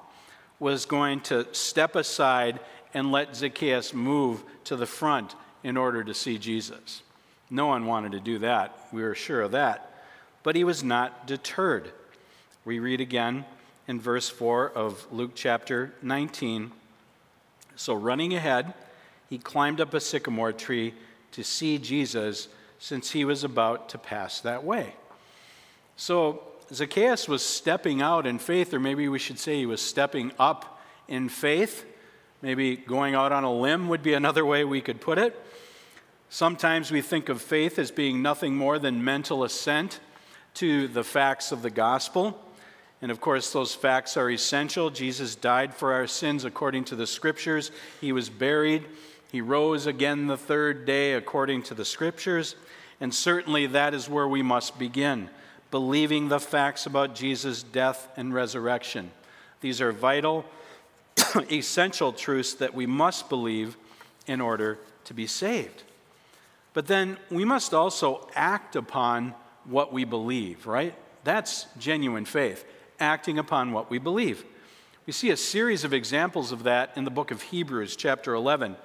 was 0.60 0.86
going 0.86 1.22
to 1.22 1.54
step 1.54 1.96
aside 1.96 2.60
and 2.94 3.12
let 3.12 3.36
Zacchaeus 3.36 3.94
move 3.94 4.44
to 4.64 4.76
the 4.76 4.86
front 4.86 5.36
in 5.64 5.76
order 5.76 6.04
to 6.04 6.14
see 6.14 6.38
Jesus. 6.38 7.02
No 7.50 7.68
one 7.68 7.86
wanted 7.86 8.14
to 8.14 8.20
do 8.20 8.40
that. 8.40 8.78
We 8.92 9.04
were 9.04 9.16
sure 9.16 9.42
of 9.42 9.52
that. 9.52 10.04
But 10.44 10.56
he 10.56 10.64
was 10.64 10.84
not 10.84 11.28
deterred. 11.28 11.92
We 12.64 12.80
read 12.80 13.02
again 13.02 13.46
in 13.88 14.00
verse 14.00 14.30
4 14.30 14.72
of 14.72 15.06
Luke 15.12 15.32
chapter 15.36 15.94
19. 16.02 16.72
So, 17.78 17.94
running 17.94 18.34
ahead, 18.34 18.74
he 19.30 19.38
climbed 19.38 19.80
up 19.80 19.94
a 19.94 20.00
sycamore 20.00 20.52
tree 20.52 20.94
to 21.32 21.44
see 21.44 21.78
Jesus 21.78 22.48
since 22.80 23.12
he 23.12 23.24
was 23.24 23.44
about 23.44 23.90
to 23.90 23.98
pass 23.98 24.42
that 24.42 24.64
way. 24.64 24.96
So, 25.96 26.42
Zacchaeus 26.74 27.30
was 27.30 27.44
stepping 27.44 28.02
out 28.02 28.28
in 28.28 28.40
faith, 28.40 28.74
or 28.74 28.80
maybe 28.80 29.08
we 29.08 29.20
should 29.20 29.40
say 29.40 29.58
he 29.58 29.66
was 29.66 29.80
stepping 29.80 30.32
up 30.38 30.82
in 31.08 31.30
faith. 31.30 31.86
Maybe 32.42 32.76
going 32.76 33.16
out 33.16 33.32
on 33.32 33.44
a 33.44 33.54
limb 33.54 33.88
would 33.90 34.04
be 34.04 34.14
another 34.14 34.46
way 34.46 34.64
we 34.64 34.82
could 34.82 35.00
put 35.00 35.18
it. 35.18 35.40
Sometimes 36.30 36.92
we 36.92 37.02
think 37.02 37.30
of 37.30 37.42
faith 37.42 37.80
as 37.80 37.90
being 37.92 38.22
nothing 38.22 38.56
more 38.56 38.80
than 38.80 39.04
mental 39.04 39.44
assent 39.44 40.00
to 40.56 40.88
the 40.88 41.04
facts 41.04 41.52
of 41.52 41.62
the 41.62 41.70
gospel. 41.70 42.44
And 43.02 43.12
of 43.12 43.22
course, 43.22 43.52
those 43.52 43.76
facts 43.76 44.18
are 44.18 44.30
essential. 44.30 44.90
Jesus 44.90 45.36
died 45.36 45.74
for 45.74 45.94
our 45.94 46.08
sins 46.08 46.46
according 46.46 46.86
to 46.86 46.96
the 46.96 47.08
scriptures, 47.08 47.72
he 48.02 48.12
was 48.12 48.30
buried, 48.30 48.86
he 49.32 49.42
rose 49.42 49.86
again 49.86 50.28
the 50.28 50.38
third 50.38 50.86
day 50.86 51.14
according 51.14 51.64
to 51.64 51.74
the 51.74 51.86
scriptures. 51.86 52.56
And 53.00 53.14
certainly 53.14 53.68
that 53.68 53.94
is 53.94 54.10
where 54.10 54.28
we 54.28 54.42
must 54.42 54.80
begin 54.80 55.30
believing 55.72 56.30
the 56.30 56.40
facts 56.40 56.86
about 56.86 57.16
Jesus' 57.16 57.64
death 57.64 58.08
and 58.16 58.34
resurrection. 58.34 59.12
These 59.62 59.82
are 59.82 59.92
vital, 59.92 60.46
essential 61.52 62.14
truths 62.14 62.54
that 62.56 62.74
we 62.74 62.86
must 62.86 63.30
believe 63.30 63.76
in 64.28 64.40
order 64.40 64.80
to 65.06 65.14
be 65.14 65.28
saved. 65.28 65.84
But 66.74 66.88
then 66.88 67.18
we 67.30 67.44
must 67.44 67.74
also 67.74 68.30
act 68.36 68.76
upon 68.76 69.34
what 69.66 69.92
we 69.92 70.06
believe, 70.06 70.68
right? 70.68 70.94
That's 71.24 71.66
genuine 71.78 72.26
faith, 72.26 72.64
acting 73.00 73.40
upon 73.40 73.72
what 73.72 73.90
we 73.90 73.98
believe. 73.98 74.44
We 75.06 75.14
see 75.14 75.30
a 75.30 75.38
series 75.38 75.84
of 75.84 75.94
examples 75.94 76.52
of 76.52 76.64
that 76.64 76.92
in 76.96 77.06
the 77.06 77.12
book 77.12 77.32
of 77.32 77.42
Hebrews, 77.42 77.96
chapter 77.96 78.34
11. 78.34 78.76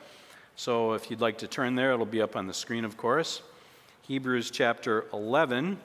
So 0.57 0.93
if 0.93 1.11
you'd 1.11 1.21
like 1.21 1.39
to 1.39 1.49
turn 1.49 1.75
there, 1.75 1.93
it'll 1.93 2.07
be 2.07 2.23
up 2.23 2.37
on 2.37 2.47
the 2.47 2.55
screen, 2.55 2.85
of 2.85 2.97
course. 2.97 3.43
Hebrews 4.03 4.51
chapter 4.51 5.07
11 5.13 5.79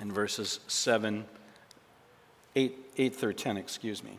and 0.00 0.12
verses 0.12 0.60
7, 0.66 1.24
8, 2.54 2.76
8 2.98 3.16
through 3.16 3.32
10, 3.34 3.56
excuse 3.56 4.04
me. 4.04 4.18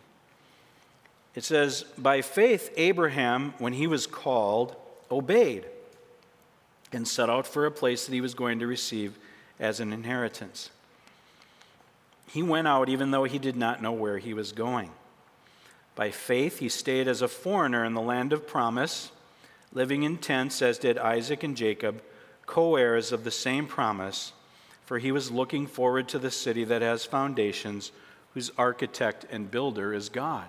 It 1.35 1.43
says, 1.43 1.83
By 1.97 2.21
faith, 2.21 2.73
Abraham, 2.77 3.53
when 3.59 3.73
he 3.73 3.85
was 3.85 4.07
called, 4.07 4.75
obeyed 5.11 5.65
and 6.91 7.07
set 7.07 7.29
out 7.29 7.45
for 7.45 7.65
a 7.65 7.71
place 7.71 8.05
that 8.05 8.13
he 8.13 8.21
was 8.21 8.33
going 8.33 8.59
to 8.59 8.67
receive 8.67 9.17
as 9.59 9.79
an 9.79 9.93
inheritance. 9.93 10.71
He 12.27 12.43
went 12.43 12.67
out 12.67 12.89
even 12.89 13.11
though 13.11 13.23
he 13.23 13.39
did 13.39 13.55
not 13.55 13.81
know 13.81 13.91
where 13.91 14.17
he 14.17 14.33
was 14.33 14.51
going. 14.51 14.91
By 15.95 16.11
faith, 16.11 16.59
he 16.59 16.69
stayed 16.69 17.07
as 17.07 17.21
a 17.21 17.27
foreigner 17.27 17.83
in 17.83 17.93
the 17.93 18.01
land 18.01 18.33
of 18.33 18.45
promise, 18.45 19.11
living 19.73 20.03
in 20.03 20.17
tents, 20.17 20.61
as 20.61 20.77
did 20.77 20.97
Isaac 20.97 21.41
and 21.43 21.57
Jacob, 21.57 22.03
co 22.45 22.75
heirs 22.75 23.11
of 23.11 23.23
the 23.23 23.31
same 23.31 23.65
promise, 23.65 24.33
for 24.85 24.99
he 24.99 25.11
was 25.11 25.31
looking 25.31 25.65
forward 25.65 26.07
to 26.09 26.19
the 26.19 26.29
city 26.29 26.63
that 26.65 26.81
has 26.81 27.05
foundations, 27.05 27.91
whose 28.33 28.51
architect 28.57 29.25
and 29.31 29.49
builder 29.49 29.93
is 29.93 30.09
God. 30.09 30.47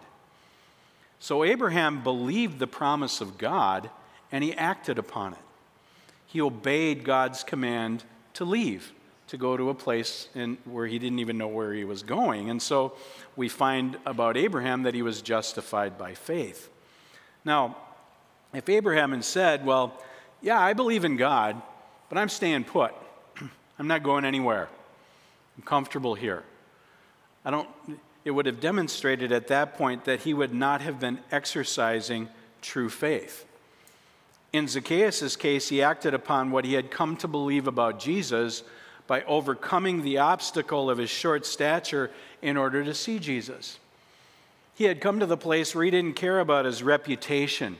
So 1.21 1.43
Abraham 1.45 2.03
believed 2.03 2.59
the 2.59 2.67
promise 2.67 3.21
of 3.21 3.39
God 3.39 3.91
and 4.31 4.45
he 4.45 4.53
acted 4.55 4.99
upon 4.99 5.33
it. 5.33 5.39
He 6.27 6.41
obeyed 6.41 7.05
God's 7.05 7.43
command 7.43 8.05
to 8.35 8.45
leave 8.45 8.93
to 9.29 9.37
go 9.37 9.57
to 9.57 9.71
a 9.71 9.75
place 9.75 10.29
in, 10.35 10.59
where 10.65 10.87
he 10.87 10.99
didn't 10.99 11.19
even 11.19 11.39
know 11.39 11.49
where 11.49 11.73
he 11.73 11.85
was 11.85 12.03
going. 12.03 12.51
And 12.51 12.61
so 12.61 12.95
we 13.37 13.49
find 13.49 13.97
about 14.05 14.37
Abraham 14.37 14.83
that 14.83 14.95
he 14.95 15.03
was 15.03 15.23
justified 15.23 15.97
by 15.97 16.15
faith. 16.15 16.71
Now, 17.45 17.77
if 18.55 18.69
Abraham 18.69 19.13
had 19.13 19.25
said, 19.25 19.65
Well, 19.65 20.03
yeah, 20.41 20.59
I 20.59 20.73
believe 20.73 21.05
in 21.05 21.17
God, 21.17 21.61
but 22.09 22.19
I'm 22.19 22.29
staying 22.29 22.65
put, 22.65 22.93
I'm 23.79 23.87
not 23.87 24.03
going 24.03 24.25
anywhere, 24.25 24.69
I'm 25.57 25.63
comfortable 25.63 26.15
here. 26.15 26.43
I 27.45 27.51
don't, 27.51 27.69
it 28.25 28.31
would 28.31 28.47
have 28.47 28.61
demonstrated 28.61 29.33
at 29.33 29.49
that 29.49 29.77
point 29.77 30.05
that 30.05 30.21
he 30.21 30.35
would 30.35 30.53
not 30.53 30.81
have 30.81 30.99
been 30.99 31.19
exercising 31.31 32.29
true 32.61 32.89
faith. 32.89 33.45
In 34.53 34.67
Zacchaeus' 34.67 35.37
case, 35.37 35.69
he 35.69 35.83
acted 35.83 36.15
upon 36.15 36.51
what 36.51 36.65
he 36.65 36.73
had 36.73 36.91
come 36.91 37.17
to 37.19 37.29
believe 37.29 37.67
about 37.67 37.99
Jesus 37.99 38.63
by 39.09 39.23
overcoming 39.23 40.03
the 40.03 40.19
obstacle 40.19 40.89
of 40.89 40.99
his 40.99 41.11
short 41.11 41.45
stature 41.45 42.13
in 42.43 42.57
order 42.57 42.85
to 42.85 42.95
see 42.95 43.19
Jesus. 43.19 43.81
He 44.75 44.85
had 44.85 45.01
come 45.01 45.19
to 45.19 45.27
the 45.27 45.37
place 45.37 45.75
where 45.75 45.85
he 45.85 45.91
didn't 45.91 46.15
care 46.15 46.39
about 46.39 46.67
his 46.67 46.83
reputation. 46.85 47.79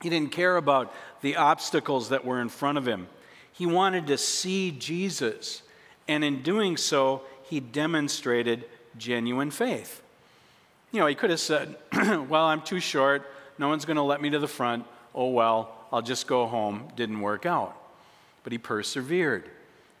He 0.00 0.08
didn't 0.08 0.32
care 0.32 0.56
about 0.56 0.94
the 1.20 1.36
obstacles 1.36 2.10
that 2.10 2.24
were 2.24 2.40
in 2.40 2.48
front 2.48 2.78
of 2.78 2.86
him. 2.86 3.08
He 3.52 3.66
wanted 3.66 4.06
to 4.06 4.16
see 4.16 4.70
Jesus. 4.70 5.62
And 6.06 6.22
in 6.22 6.42
doing 6.42 6.76
so, 6.76 7.22
he 7.42 7.58
demonstrated 7.58 8.64
genuine 8.96 9.50
faith. 9.50 10.00
You 10.92 11.00
know, 11.00 11.06
he 11.06 11.16
could 11.16 11.30
have 11.30 11.40
said, 11.40 11.76
Well, 11.92 12.44
I'm 12.44 12.62
too 12.62 12.80
short. 12.80 13.28
No 13.58 13.68
one's 13.68 13.84
going 13.84 13.96
to 13.96 14.02
let 14.02 14.22
me 14.22 14.30
to 14.30 14.38
the 14.38 14.48
front. 14.48 14.84
Oh, 15.14 15.30
well, 15.30 15.74
I'll 15.92 16.00
just 16.00 16.28
go 16.28 16.46
home. 16.46 16.88
Didn't 16.94 17.20
work 17.20 17.44
out. 17.44 17.76
But 18.44 18.52
he 18.52 18.58
persevered 18.58 19.50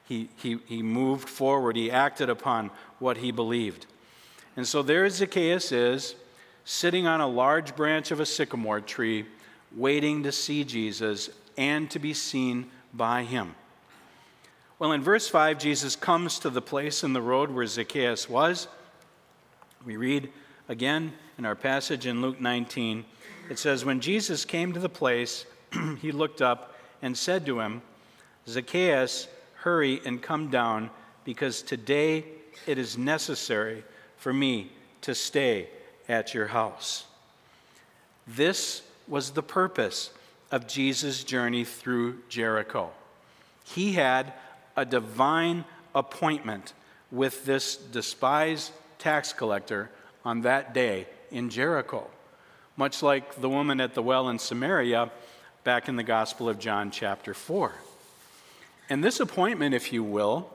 he, 0.08 0.30
he, 0.36 0.58
he 0.66 0.82
moved 0.82 1.28
forward, 1.28 1.76
he 1.76 1.90
acted 1.90 2.30
upon 2.30 2.70
what 2.98 3.18
he 3.18 3.30
believed. 3.30 3.86
And 4.56 4.66
so 4.66 4.82
there 4.82 5.08
Zacchaeus 5.08 5.70
is, 5.70 6.14
sitting 6.64 7.06
on 7.06 7.20
a 7.20 7.28
large 7.28 7.76
branch 7.76 8.10
of 8.10 8.18
a 8.18 8.26
sycamore 8.26 8.80
tree, 8.80 9.26
waiting 9.76 10.22
to 10.22 10.32
see 10.32 10.64
Jesus 10.64 11.28
and 11.58 11.90
to 11.90 11.98
be 11.98 12.14
seen 12.14 12.70
by 12.94 13.22
him. 13.22 13.54
Well, 14.78 14.92
in 14.92 15.02
verse 15.02 15.28
5, 15.28 15.58
Jesus 15.58 15.94
comes 15.94 16.38
to 16.38 16.50
the 16.50 16.62
place 16.62 17.04
in 17.04 17.12
the 17.12 17.22
road 17.22 17.50
where 17.50 17.66
Zacchaeus 17.66 18.30
was. 18.30 18.68
We 19.84 19.96
read 19.96 20.30
again 20.68 21.12
in 21.36 21.44
our 21.44 21.54
passage 21.54 22.06
in 22.06 22.22
Luke 22.22 22.40
19. 22.40 23.04
It 23.50 23.58
says, 23.58 23.84
When 23.84 24.00
Jesus 24.00 24.44
came 24.44 24.72
to 24.72 24.80
the 24.80 24.88
place, 24.88 25.44
he 26.00 26.12
looked 26.12 26.40
up 26.40 26.74
and 27.02 27.16
said 27.16 27.44
to 27.46 27.60
him, 27.60 27.82
Zacchaeus, 28.46 29.28
Hurry 29.68 30.00
and 30.06 30.22
come 30.22 30.48
down, 30.48 30.88
because 31.24 31.60
today 31.60 32.24
it 32.66 32.78
is 32.78 32.96
necessary 32.96 33.84
for 34.16 34.32
me 34.32 34.72
to 35.02 35.14
stay 35.14 35.68
at 36.08 36.32
your 36.32 36.46
house. 36.46 37.04
This 38.26 38.80
was 39.06 39.32
the 39.32 39.42
purpose 39.42 40.08
of 40.50 40.66
Jesus' 40.66 41.22
journey 41.22 41.64
through 41.64 42.16
Jericho. 42.30 42.88
He 43.62 43.92
had 43.92 44.32
a 44.74 44.86
divine 44.86 45.66
appointment 45.94 46.72
with 47.12 47.44
this 47.44 47.76
despised 47.76 48.72
tax 48.98 49.34
collector 49.34 49.90
on 50.24 50.40
that 50.40 50.72
day 50.72 51.06
in 51.30 51.50
Jericho, 51.50 52.06
much 52.78 53.02
like 53.02 53.38
the 53.38 53.50
woman 53.50 53.82
at 53.82 53.92
the 53.92 54.02
well 54.02 54.30
in 54.30 54.38
Samaria 54.38 55.10
back 55.62 55.90
in 55.90 55.96
the 55.96 56.02
Gospel 56.02 56.48
of 56.48 56.58
John, 56.58 56.90
chapter 56.90 57.34
4. 57.34 57.74
And 58.88 59.04
this 59.04 59.20
appointment, 59.20 59.74
if 59.74 59.92
you 59.92 60.02
will, 60.02 60.50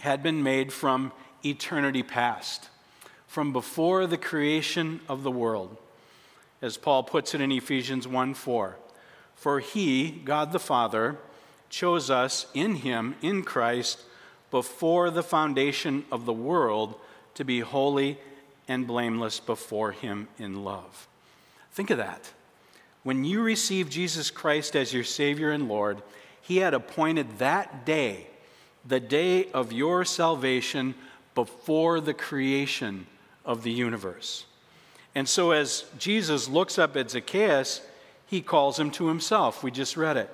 had 0.00 0.22
been 0.22 0.42
made 0.42 0.72
from 0.72 1.12
eternity 1.44 2.02
past, 2.02 2.68
from 3.26 3.52
before 3.52 4.06
the 4.06 4.16
creation 4.16 5.00
of 5.08 5.22
the 5.22 5.30
world. 5.30 5.76
As 6.62 6.76
Paul 6.76 7.04
puts 7.04 7.34
it 7.34 7.40
in 7.40 7.52
Ephesians 7.52 8.06
1 8.06 8.34
4. 8.34 8.76
For 9.34 9.60
he, 9.60 10.10
God 10.10 10.52
the 10.52 10.58
Father, 10.58 11.16
chose 11.70 12.10
us 12.10 12.46
in 12.52 12.76
him, 12.76 13.14
in 13.22 13.42
Christ, 13.42 14.02
before 14.50 15.10
the 15.10 15.22
foundation 15.22 16.04
of 16.10 16.26
the 16.26 16.32
world 16.32 16.96
to 17.34 17.44
be 17.44 17.60
holy 17.60 18.18
and 18.68 18.86
blameless 18.86 19.40
before 19.40 19.92
him 19.92 20.28
in 20.38 20.64
love. 20.64 21.08
Think 21.72 21.90
of 21.90 21.98
that. 21.98 22.32
When 23.02 23.24
you 23.24 23.40
receive 23.40 23.88
Jesus 23.88 24.30
Christ 24.30 24.76
as 24.76 24.92
your 24.92 25.04
Savior 25.04 25.50
and 25.50 25.68
Lord, 25.68 26.02
he 26.50 26.56
had 26.56 26.74
appointed 26.74 27.38
that 27.38 27.86
day, 27.86 28.26
the 28.84 28.98
day 28.98 29.48
of 29.52 29.72
your 29.72 30.04
salvation, 30.04 30.96
before 31.36 32.00
the 32.00 32.12
creation 32.12 33.06
of 33.44 33.62
the 33.62 33.70
universe. 33.70 34.46
And 35.14 35.28
so, 35.28 35.52
as 35.52 35.84
Jesus 35.96 36.48
looks 36.48 36.76
up 36.76 36.96
at 36.96 37.08
Zacchaeus, 37.08 37.82
he 38.26 38.40
calls 38.40 38.80
him 38.80 38.90
to 38.90 39.06
himself. 39.06 39.62
We 39.62 39.70
just 39.70 39.96
read 39.96 40.16
it. 40.16 40.28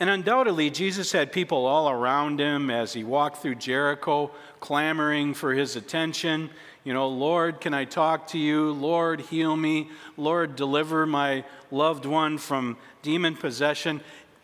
And 0.00 0.10
undoubtedly, 0.10 0.70
Jesus 0.70 1.12
had 1.12 1.30
people 1.30 1.66
all 1.66 1.88
around 1.88 2.40
him 2.40 2.68
as 2.68 2.92
he 2.92 3.04
walked 3.04 3.42
through 3.42 3.54
Jericho, 3.56 4.32
clamoring 4.58 5.34
for 5.34 5.52
his 5.52 5.76
attention. 5.76 6.50
You 6.82 6.94
know, 6.94 7.06
Lord, 7.06 7.60
can 7.60 7.74
I 7.74 7.84
talk 7.84 8.26
to 8.28 8.38
you? 8.38 8.72
Lord, 8.72 9.20
heal 9.20 9.56
me. 9.56 9.88
Lord, 10.16 10.56
deliver 10.56 11.06
my 11.06 11.44
loved 11.70 12.06
one 12.06 12.38
from 12.38 12.76
demon 13.02 13.36
possession. 13.36 14.00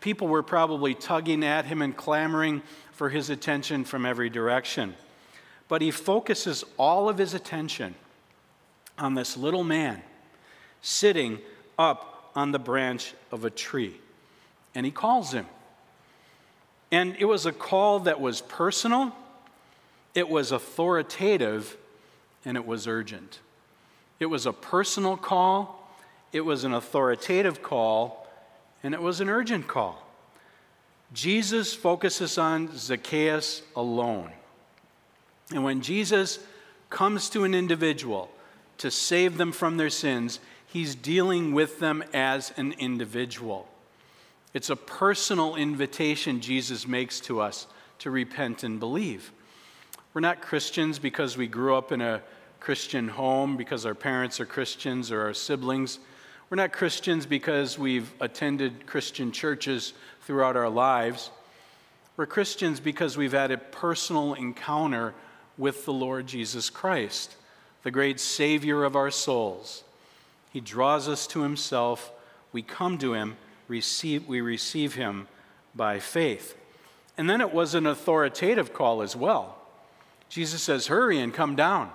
People 0.07 0.29
were 0.29 0.41
probably 0.41 0.93
tugging 0.93 1.43
at 1.43 1.65
him 1.65 1.81
and 1.81 1.93
clamoring 1.93 2.61
for 2.93 3.09
his 3.09 3.29
attention 3.29 3.83
from 3.83 4.05
every 4.05 4.29
direction. 4.29 4.95
But 5.67 5.81
he 5.81 5.91
focuses 5.91 6.63
all 6.77 7.09
of 7.09 7.17
his 7.17 7.33
attention 7.33 7.93
on 8.97 9.15
this 9.15 9.35
little 9.35 9.65
man 9.65 10.01
sitting 10.81 11.39
up 11.77 12.31
on 12.37 12.53
the 12.53 12.57
branch 12.57 13.15
of 13.33 13.43
a 13.43 13.49
tree. 13.49 13.97
And 14.73 14.85
he 14.85 14.93
calls 14.93 15.33
him. 15.33 15.45
And 16.89 17.17
it 17.19 17.25
was 17.25 17.45
a 17.45 17.51
call 17.51 17.99
that 17.99 18.21
was 18.21 18.39
personal, 18.39 19.13
it 20.15 20.29
was 20.29 20.53
authoritative, 20.53 21.75
and 22.45 22.55
it 22.55 22.65
was 22.65 22.87
urgent. 22.87 23.41
It 24.21 24.27
was 24.27 24.45
a 24.45 24.53
personal 24.53 25.17
call, 25.17 25.91
it 26.31 26.45
was 26.45 26.63
an 26.63 26.73
authoritative 26.73 27.61
call, 27.61 28.23
and 28.87 28.93
it 28.93 29.01
was 29.01 29.19
an 29.19 29.27
urgent 29.27 29.67
call. 29.67 30.01
Jesus 31.11 31.73
focuses 31.73 32.37
on 32.37 32.69
Zacchaeus 32.73 33.61
alone. 33.75 34.31
And 35.51 35.65
when 35.65 35.81
Jesus 35.81 36.39
comes 36.89 37.29
to 37.31 37.43
an 37.43 37.53
individual 37.53 38.31
to 38.77 38.89
save 38.89 39.37
them 39.37 39.51
from 39.51 39.75
their 39.75 39.89
sins, 39.89 40.39
he's 40.67 40.95
dealing 40.95 41.53
with 41.53 41.81
them 41.81 42.01
as 42.13 42.53
an 42.55 42.75
individual. 42.79 43.67
It's 44.53 44.69
a 44.69 44.77
personal 44.77 45.57
invitation 45.57 46.39
Jesus 46.39 46.87
makes 46.87 47.19
to 47.19 47.41
us 47.41 47.67
to 47.99 48.09
repent 48.09 48.63
and 48.63 48.79
believe. 48.79 49.33
We're 50.13 50.21
not 50.21 50.41
Christians 50.41 50.97
because 50.97 51.35
we 51.35 51.47
grew 51.47 51.75
up 51.75 51.91
in 51.91 51.99
a 51.99 52.21
Christian 52.61 53.09
home, 53.09 53.57
because 53.57 53.85
our 53.85 53.95
parents 53.95 54.39
are 54.39 54.45
Christians 54.45 55.11
or 55.11 55.23
our 55.23 55.33
siblings. 55.33 55.99
We're 56.49 56.55
not 56.55 56.71
Christians 56.71 57.25
because 57.25 57.77
we've 57.77 58.09
attended 58.21 58.87
Christian 58.87 59.33
churches 59.33 59.91
throughout 60.21 60.55
our 60.55 60.69
lives. 60.69 61.29
We're 62.15 62.25
Christians 62.25 62.79
because 62.79 63.17
we've 63.17 63.33
had 63.33 63.51
a 63.51 63.57
personal 63.57 64.33
encounter 64.33 65.13
with 65.57 65.83
the 65.83 65.91
Lord 65.91 66.25
Jesus 66.25 66.69
Christ, 66.69 67.35
the 67.83 67.91
great 67.91 68.21
Savior 68.21 68.85
of 68.85 68.95
our 68.95 69.11
souls. 69.11 69.83
He 70.53 70.61
draws 70.61 71.09
us 71.09 71.27
to 71.27 71.41
Himself. 71.41 72.13
We 72.53 72.61
come 72.61 72.97
to 72.99 73.13
Him, 73.13 73.35
receive, 73.67 74.25
we 74.25 74.39
receive 74.39 74.95
Him 74.95 75.27
by 75.75 75.99
faith. 75.99 76.55
And 77.17 77.29
then 77.29 77.41
it 77.41 77.53
was 77.53 77.75
an 77.75 77.85
authoritative 77.85 78.73
call 78.73 79.01
as 79.01 79.17
well. 79.17 79.57
Jesus 80.29 80.61
says, 80.61 80.87
Hurry 80.87 81.19
and 81.19 81.33
come 81.33 81.57
down. 81.57 81.91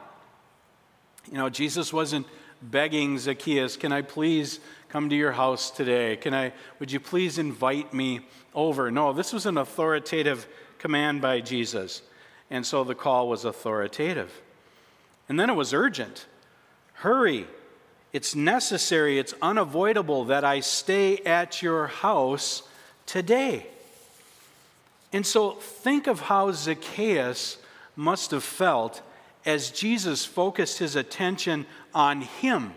You 1.30 1.38
know, 1.38 1.48
Jesus 1.48 1.90
wasn't 1.90 2.26
begging 2.62 3.18
Zacchaeus, 3.18 3.76
Can 3.76 3.92
I 3.92 4.02
please 4.02 4.60
come 4.88 5.08
to 5.10 5.16
your 5.16 5.32
house 5.32 5.70
today? 5.70 6.16
Can 6.16 6.34
I, 6.34 6.52
would 6.78 6.92
you 6.92 7.00
please 7.00 7.38
invite 7.38 7.92
me 7.92 8.20
over? 8.54 8.90
No, 8.90 9.12
this 9.12 9.32
was 9.32 9.46
an 9.46 9.58
authoritative 9.58 10.46
command 10.78 11.20
by 11.20 11.40
Jesus. 11.40 12.02
And 12.50 12.64
so 12.66 12.84
the 12.84 12.94
call 12.94 13.28
was 13.28 13.44
authoritative. 13.44 14.42
And 15.28 15.40
then 15.40 15.48
it 15.48 15.54
was 15.54 15.72
urgent. 15.72 16.26
Hurry. 16.94 17.46
It's 18.12 18.34
necessary, 18.34 19.18
it's 19.18 19.34
unavoidable 19.40 20.26
that 20.26 20.44
I 20.44 20.60
stay 20.60 21.16
at 21.18 21.62
your 21.62 21.86
house 21.86 22.62
today. 23.06 23.66
And 25.12 25.26
so 25.26 25.52
think 25.52 26.06
of 26.06 26.20
how 26.20 26.52
Zacchaeus 26.52 27.56
must 27.96 28.30
have 28.30 28.44
felt 28.44 29.00
as 29.44 29.70
Jesus 29.70 30.24
focused 30.24 30.78
his 30.78 30.96
attention 30.96 31.66
on 31.94 32.22
him 32.22 32.72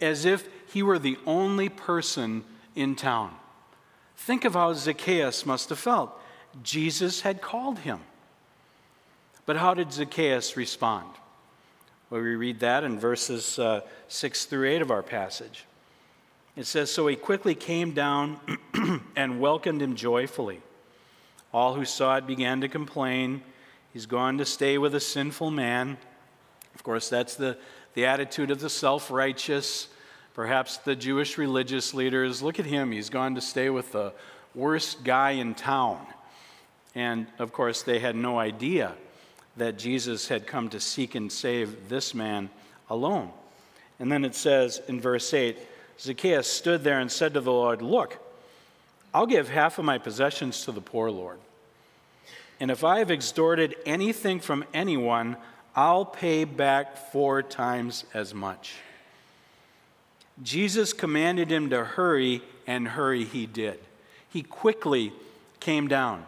as 0.00 0.24
if 0.24 0.48
he 0.72 0.82
were 0.82 0.98
the 0.98 1.18
only 1.26 1.68
person 1.68 2.44
in 2.74 2.94
town. 2.96 3.34
Think 4.16 4.44
of 4.44 4.54
how 4.54 4.72
Zacchaeus 4.72 5.46
must 5.46 5.68
have 5.68 5.78
felt. 5.78 6.18
Jesus 6.62 7.22
had 7.22 7.40
called 7.40 7.80
him. 7.80 8.00
But 9.46 9.56
how 9.56 9.74
did 9.74 9.92
Zacchaeus 9.92 10.56
respond? 10.56 11.08
Well, 12.10 12.20
we 12.20 12.36
read 12.36 12.60
that 12.60 12.84
in 12.84 12.98
verses 12.98 13.58
uh, 13.58 13.80
6 14.08 14.44
through 14.44 14.68
8 14.68 14.82
of 14.82 14.90
our 14.90 15.02
passage. 15.02 15.64
It 16.56 16.66
says, 16.66 16.90
So 16.90 17.06
he 17.06 17.16
quickly 17.16 17.54
came 17.54 17.92
down 17.92 18.38
and 19.16 19.40
welcomed 19.40 19.80
him 19.80 19.96
joyfully. 19.96 20.60
All 21.52 21.74
who 21.74 21.84
saw 21.84 22.16
it 22.16 22.26
began 22.26 22.60
to 22.60 22.68
complain. 22.68 23.42
He's 23.92 24.06
gone 24.06 24.38
to 24.38 24.44
stay 24.44 24.78
with 24.78 24.94
a 24.94 25.00
sinful 25.00 25.50
man. 25.50 25.98
Of 26.74 26.82
course, 26.82 27.08
that's 27.08 27.34
the, 27.34 27.58
the 27.94 28.06
attitude 28.06 28.50
of 28.50 28.60
the 28.60 28.70
self 28.70 29.10
righteous, 29.10 29.88
perhaps 30.34 30.78
the 30.78 30.96
Jewish 30.96 31.36
religious 31.36 31.92
leaders. 31.92 32.42
Look 32.42 32.58
at 32.58 32.66
him, 32.66 32.92
he's 32.92 33.10
gone 33.10 33.34
to 33.34 33.40
stay 33.40 33.68
with 33.68 33.92
the 33.92 34.12
worst 34.54 35.04
guy 35.04 35.32
in 35.32 35.54
town. 35.54 36.06
And 36.94 37.26
of 37.38 37.52
course, 37.52 37.82
they 37.82 37.98
had 37.98 38.16
no 38.16 38.38
idea 38.38 38.94
that 39.56 39.78
Jesus 39.78 40.28
had 40.28 40.46
come 40.46 40.70
to 40.70 40.80
seek 40.80 41.14
and 41.14 41.30
save 41.30 41.88
this 41.88 42.14
man 42.14 42.48
alone. 42.88 43.30
And 43.98 44.10
then 44.10 44.24
it 44.24 44.34
says 44.34 44.80
in 44.88 45.00
verse 45.00 45.32
8 45.32 45.56
Zacchaeus 46.00 46.50
stood 46.50 46.82
there 46.82 46.98
and 46.98 47.12
said 47.12 47.34
to 47.34 47.40
the 47.40 47.52
Lord, 47.52 47.82
Look, 47.82 48.18
I'll 49.14 49.26
give 49.26 49.48
half 49.48 49.78
of 49.78 49.84
my 49.84 49.98
possessions 49.98 50.64
to 50.64 50.72
the 50.72 50.80
poor, 50.80 51.10
Lord. 51.10 51.38
And 52.62 52.70
if 52.70 52.84
I 52.84 53.00
have 53.00 53.10
extorted 53.10 53.74
anything 53.84 54.38
from 54.38 54.64
anyone, 54.72 55.36
I'll 55.74 56.04
pay 56.04 56.44
back 56.44 56.96
four 56.96 57.42
times 57.42 58.04
as 58.14 58.32
much. 58.34 58.76
Jesus 60.44 60.92
commanded 60.92 61.50
him 61.50 61.70
to 61.70 61.82
hurry, 61.82 62.40
and 62.64 62.86
hurry 62.86 63.24
he 63.24 63.46
did. 63.46 63.80
He 64.28 64.44
quickly 64.44 65.12
came 65.58 65.88
down. 65.88 66.24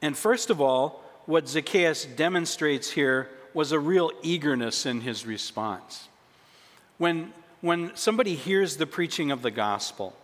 And 0.00 0.16
first 0.16 0.50
of 0.50 0.60
all, 0.60 1.02
what 1.24 1.48
Zacchaeus 1.48 2.04
demonstrates 2.04 2.92
here 2.92 3.28
was 3.54 3.72
a 3.72 3.80
real 3.80 4.12
eagerness 4.22 4.86
in 4.86 5.00
his 5.00 5.26
response. 5.26 6.06
When, 6.98 7.32
when 7.60 7.96
somebody 7.96 8.36
hears 8.36 8.76
the 8.76 8.86
preaching 8.86 9.32
of 9.32 9.42
the 9.42 9.50
gospel, 9.50 10.14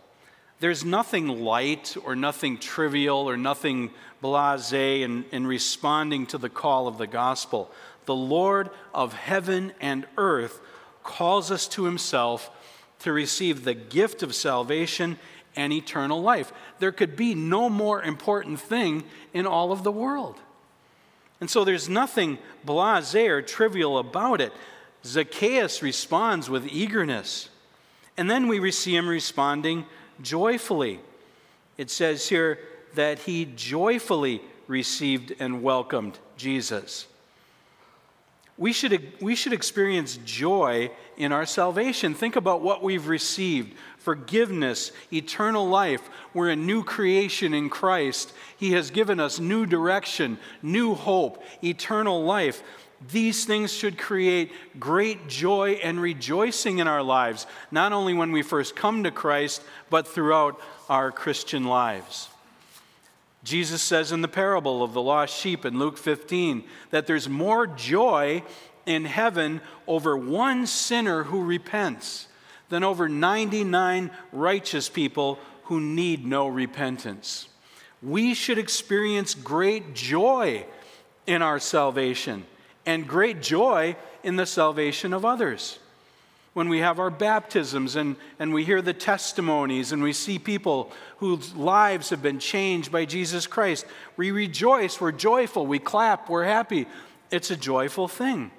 there's 0.63 0.85
nothing 0.85 1.27
light 1.27 1.97
or 2.05 2.15
nothing 2.15 2.57
trivial 2.57 3.29
or 3.29 3.37
nothing 3.37 3.91
blase 4.21 4.73
in, 4.73 5.25
in 5.33 5.45
responding 5.45 6.25
to 6.25 6.39
the 6.39 6.49
call 6.49 6.87
of 6.87 6.99
the 6.99 7.07
gospel. 7.09 7.69
The 8.05 8.15
Lord 8.15 8.71
of 8.95 9.13
heaven 9.13 9.73
and 9.81 10.07
earth 10.17 10.61
calls 11.03 11.51
us 11.51 11.67
to 11.71 11.83
himself 11.83 12.49
to 13.01 13.13
receive 13.13 13.65
the 13.65 13.75
gift 13.75 14.23
of 14.23 14.37
salvation 14.37 15.19
and 15.57 15.73
eternal 15.73 16.23
life. 16.23 16.53
There 16.79 16.93
could 16.93 17.17
be 17.17 17.35
no 17.35 17.69
more 17.69 18.01
important 18.01 18.61
thing 18.61 19.03
in 19.35 19.49
all 19.49 19.73
of 19.73 19.83
the 19.83 19.91
world. 19.91 20.37
And 21.41 21.51
so 21.51 21.65
there's 21.65 21.89
nothing 21.89 22.39
blase 22.65 23.17
or 23.17 23.43
trivial 23.43 23.99
about 23.99 24.41
it. 24.41 24.53
Zacchaeus 25.05 25.83
responds 25.83 26.49
with 26.49 26.69
eagerness. 26.69 27.49
And 28.17 28.31
then 28.31 28.47
we 28.47 28.71
see 28.71 28.95
him 28.95 29.09
responding 29.09 29.87
joyfully. 30.23 31.01
It 31.77 31.91
says 31.91 32.29
here 32.29 32.59
that 32.95 33.21
he 33.21 33.47
joyfully 33.57 34.43
received 34.67 35.35
and 35.39 35.63
welcomed 35.63 36.19
Jesus. 36.37 37.07
We 38.59 38.73
should, 38.73 39.13
we 39.21 39.35
should 39.35 39.55
experience 39.55 40.19
joy 40.25 40.91
in 41.17 41.33
our 41.33 41.47
salvation. 41.47 42.15
Think 42.15 42.37
about 42.37 42.61
what 42.61 42.83
we've 42.83 43.09
received 43.09 43.75
forgiveness, 43.99 44.93
eternal 45.13 45.69
life. 45.69 46.09
We're 46.35 46.51
a 46.51 46.57
new 46.57 46.85
creation 46.85 47.55
in 47.55 47.71
Christ. 47.71 48.33
He 48.57 48.73
has 48.73 48.91
given 48.91 49.21
us 49.21 49.39
new 49.39 49.65
direction, 49.65 50.39
new 50.61 50.95
hope, 50.95 51.43
eternal 51.63 52.25
life. 52.25 52.63
These 53.11 53.45
things 53.45 53.73
should 53.73 53.99
create 53.99 54.53
great 54.79 55.29
joy 55.29 55.81
and 55.83 56.01
rejoicing 56.01 56.79
in 56.79 56.87
our 56.87 57.03
lives, 57.03 57.47
not 57.71 57.93
only 57.93 58.15
when 58.15 58.33
we 58.33 58.43
first 58.43 58.77
come 58.77 59.03
to 59.05 59.11
Christ, 59.11 59.63
but 59.91 60.07
throughout 60.07 60.61
our 60.89 61.11
Christian 61.11 61.65
lives. 61.65 62.29
Jesus 63.45 63.83
says 63.83 64.13
in 64.13 64.23
the 64.23 64.29
parable 64.29 64.85
of 64.85 64.93
the 64.93 65.03
lost 65.03 65.37
sheep 65.37 65.65
in 65.65 65.79
Luke 65.79 65.99
15 65.99 66.63
that 66.91 67.07
there's 67.07 67.29
more 67.29 67.67
joy 67.67 68.43
in 68.87 69.05
heaven 69.05 69.61
over 69.87 70.17
one 70.17 70.67
sinner 70.67 71.25
who 71.25 71.43
repents 71.43 72.29
than 72.69 72.85
over 72.85 73.09
99 73.09 74.11
righteous 74.33 74.89
people 74.89 75.39
who 75.65 75.81
need 75.81 76.25
no 76.25 76.47
repentance. 76.47 77.49
We 78.01 78.35
should 78.35 78.59
experience 78.59 79.35
great 79.35 79.95
joy 79.95 80.67
in 81.27 81.43
our 81.43 81.59
salvation 81.59 82.47
and 82.87 83.07
great 83.07 83.41
joy 83.43 83.97
in 84.23 84.37
the 84.37 84.47
salvation 84.47 85.13
of 85.13 85.25
others. 85.25 85.79
when 86.55 86.69
we 86.69 86.81
have 86.81 86.99
our 86.99 87.11
baptisms 87.11 87.97
and, 87.97 88.17
and 88.39 88.53
we 88.53 88.65
hear 88.65 88.83
the 88.83 88.93
testimonies 88.93 89.93
and 89.93 90.03
we 90.03 90.13
see 90.13 90.39
people 90.39 90.93
whose 91.19 91.55
lives 91.55 92.11
have 92.11 92.23
been 92.23 92.39
changed 92.39 92.93
by 92.93 93.05
Jesus 93.05 93.47
Christ. 93.47 93.87
We 94.17 94.31
rejoice, 94.33 95.01
we're 95.01 95.13
joyful, 95.13 95.67
we 95.67 95.79
clap, 95.79 96.29
we're 96.29 96.45
happy. 96.45 96.87
It's 97.31 97.51
a 97.51 97.57
joyful 97.57 98.07
thing. 98.07 98.51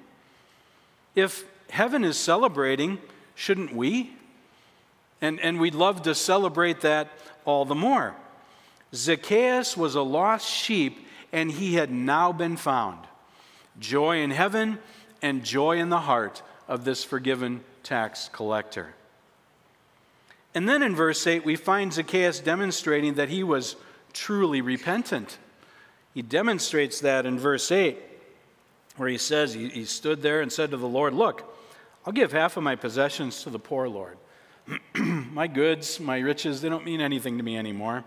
If 1.14 1.44
heaven 1.70 2.02
is 2.02 2.16
celebrating, 2.16 2.98
shouldn't 3.36 3.72
we? 3.72 4.12
And, 5.20 5.38
and 5.38 5.60
we'd 5.60 5.76
love 5.76 6.02
to 6.02 6.14
celebrate 6.14 6.80
that 6.80 7.10
all 7.44 7.64
the 7.64 7.76
more. 7.76 8.16
Zacchaeus 8.92 9.76
was 9.76 9.94
a 9.94 10.02
lost 10.02 10.48
sheep, 10.48 11.06
and 11.32 11.50
he 11.50 11.74
had 11.74 11.90
now 11.92 12.32
been 12.32 12.56
found. 12.56 12.98
Joy 13.78 14.18
in 14.18 14.30
heaven 14.30 14.78
and 15.22 15.44
joy 15.44 15.78
in 15.78 15.88
the 15.88 16.00
heart 16.00 16.42
of 16.68 16.84
this 16.84 17.04
forgiven 17.04 17.62
tax 17.82 18.28
collector. 18.32 18.94
And 20.54 20.68
then 20.68 20.82
in 20.82 20.94
verse 20.94 21.26
8, 21.26 21.44
we 21.44 21.56
find 21.56 21.92
Zacchaeus 21.92 22.40
demonstrating 22.40 23.14
that 23.14 23.28
he 23.28 23.42
was 23.42 23.76
truly 24.12 24.60
repentant. 24.60 25.38
He 26.14 26.22
demonstrates 26.22 27.00
that 27.00 27.26
in 27.26 27.38
verse 27.38 27.72
8, 27.72 27.98
where 28.96 29.08
he 29.08 29.18
says, 29.18 29.54
He, 29.54 29.68
he 29.68 29.84
stood 29.84 30.22
there 30.22 30.40
and 30.40 30.52
said 30.52 30.70
to 30.70 30.76
the 30.76 30.86
Lord, 30.86 31.12
Look, 31.12 31.52
I'll 32.06 32.12
give 32.12 32.32
half 32.32 32.56
of 32.56 32.62
my 32.62 32.76
possessions 32.76 33.42
to 33.42 33.50
the 33.50 33.58
poor, 33.58 33.88
Lord. 33.88 34.16
my 34.94 35.48
goods, 35.48 35.98
my 35.98 36.18
riches, 36.18 36.60
they 36.60 36.68
don't 36.68 36.84
mean 36.84 37.00
anything 37.00 37.36
to 37.38 37.42
me 37.42 37.58
anymore. 37.58 38.04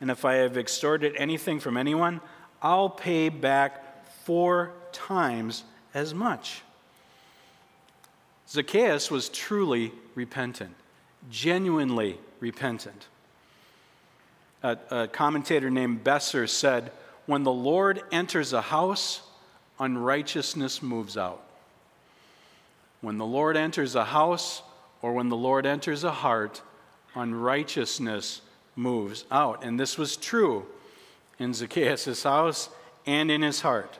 And 0.00 0.10
if 0.10 0.24
I 0.24 0.34
have 0.34 0.56
extorted 0.56 1.14
anything 1.16 1.60
from 1.60 1.76
anyone, 1.76 2.22
I'll 2.62 2.88
pay 2.88 3.28
back 3.28 3.84
four 4.30 4.70
times 4.92 5.64
as 5.92 6.14
much. 6.14 6.62
Zacchaeus 8.48 9.10
was 9.10 9.28
truly 9.28 9.90
repentant, 10.14 10.76
genuinely 11.32 12.16
repentant. 12.38 13.08
A, 14.62 14.78
a, 14.88 15.08
commentator 15.08 15.68
named 15.68 16.04
Besser 16.04 16.46
said, 16.46 16.92
When 17.26 17.42
the 17.42 17.50
Lord 17.50 18.04
enters 18.12 18.52
a 18.52 18.60
house, 18.60 19.20
unrighteousness 19.80 20.80
moves 20.80 21.16
out. 21.16 21.42
When 23.00 23.18
the 23.18 23.26
Lord 23.26 23.56
enters 23.56 23.96
a 23.96 24.04
house, 24.04 24.62
or 25.02 25.12
when 25.12 25.28
the 25.28 25.36
Lord 25.36 25.66
enters 25.66 26.04
a 26.04 26.12
heart, 26.12 26.62
unrighteousness 27.16 28.42
moves 28.76 29.24
out. 29.32 29.64
And 29.64 29.80
this 29.80 29.98
was 29.98 30.16
true 30.16 30.66
in 31.40 31.52
Zacchaeus' 31.52 32.22
house 32.22 32.68
and 33.04 33.28
in 33.28 33.42
his 33.42 33.62
heart. 33.62 33.98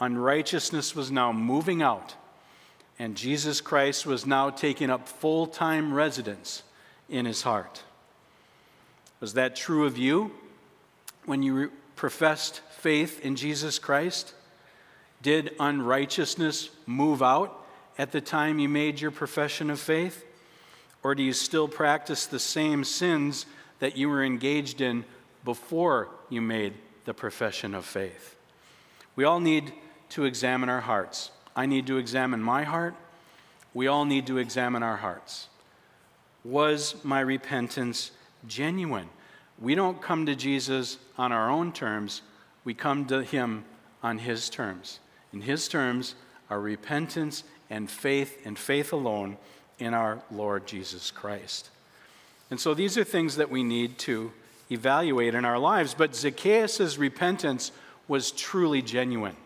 Unrighteousness 0.00 0.94
was 0.94 1.10
now 1.10 1.32
moving 1.32 1.82
out 1.82 2.14
and 2.98 3.16
Jesus 3.16 3.60
Christ 3.60 4.06
was 4.06 4.26
now 4.26 4.50
taking 4.50 4.90
up 4.90 5.08
full 5.08 5.46
time 5.46 5.92
residence 5.92 6.62
in 7.08 7.26
his 7.26 7.42
heart. 7.42 7.82
Was 9.20 9.34
that 9.34 9.56
true 9.56 9.86
of 9.86 9.98
you 9.98 10.32
when 11.24 11.42
you 11.42 11.72
professed 11.94 12.60
faith 12.70 13.20
in 13.24 13.36
Jesus 13.36 13.78
Christ? 13.78 14.34
Did 15.22 15.54
unrighteousness 15.58 16.70
move 16.86 17.22
out 17.22 17.64
at 17.98 18.12
the 18.12 18.20
time 18.20 18.58
you 18.58 18.68
made 18.68 19.00
your 19.00 19.10
profession 19.10 19.70
of 19.70 19.80
faith? 19.80 20.24
Or 21.02 21.14
do 21.14 21.22
you 21.22 21.32
still 21.32 21.68
practice 21.68 22.26
the 22.26 22.38
same 22.38 22.84
sins 22.84 23.46
that 23.78 23.96
you 23.96 24.08
were 24.08 24.24
engaged 24.24 24.80
in 24.80 25.04
before 25.44 26.08
you 26.28 26.40
made 26.40 26.74
the 27.04 27.14
profession 27.14 27.74
of 27.74 27.84
faith? 27.84 28.36
We 29.14 29.24
all 29.24 29.40
need 29.40 29.72
to 30.10 30.24
examine 30.24 30.68
our 30.68 30.80
hearts. 30.80 31.30
I 31.54 31.66
need 31.66 31.86
to 31.86 31.98
examine 31.98 32.42
my 32.42 32.64
heart. 32.64 32.94
We 33.74 33.86
all 33.86 34.04
need 34.04 34.26
to 34.26 34.38
examine 34.38 34.82
our 34.82 34.96
hearts. 34.96 35.48
Was 36.44 36.94
my 37.02 37.20
repentance 37.20 38.10
genuine? 38.46 39.08
We 39.58 39.74
don't 39.74 40.00
come 40.00 40.26
to 40.26 40.34
Jesus 40.34 40.98
on 41.18 41.32
our 41.32 41.50
own 41.50 41.72
terms, 41.72 42.22
we 42.64 42.74
come 42.74 43.06
to 43.06 43.22
Him 43.22 43.64
on 44.02 44.18
His 44.18 44.50
terms. 44.50 45.00
In 45.32 45.40
His 45.40 45.68
terms 45.68 46.14
our 46.50 46.60
repentance 46.60 47.44
and 47.70 47.90
faith, 47.90 48.40
and 48.44 48.58
faith 48.58 48.92
alone 48.92 49.36
in 49.78 49.94
our 49.94 50.22
Lord 50.30 50.66
Jesus 50.66 51.10
Christ. 51.10 51.70
And 52.50 52.60
so 52.60 52.74
these 52.74 52.96
are 52.96 53.04
things 53.04 53.36
that 53.36 53.50
we 53.50 53.64
need 53.64 53.98
to 54.00 54.32
evaluate 54.70 55.34
in 55.34 55.44
our 55.44 55.58
lives. 55.58 55.94
But 55.94 56.14
Zacchaeus' 56.14 56.96
repentance 56.98 57.72
was 58.08 58.30
truly 58.30 58.82
genuine. 58.82 59.36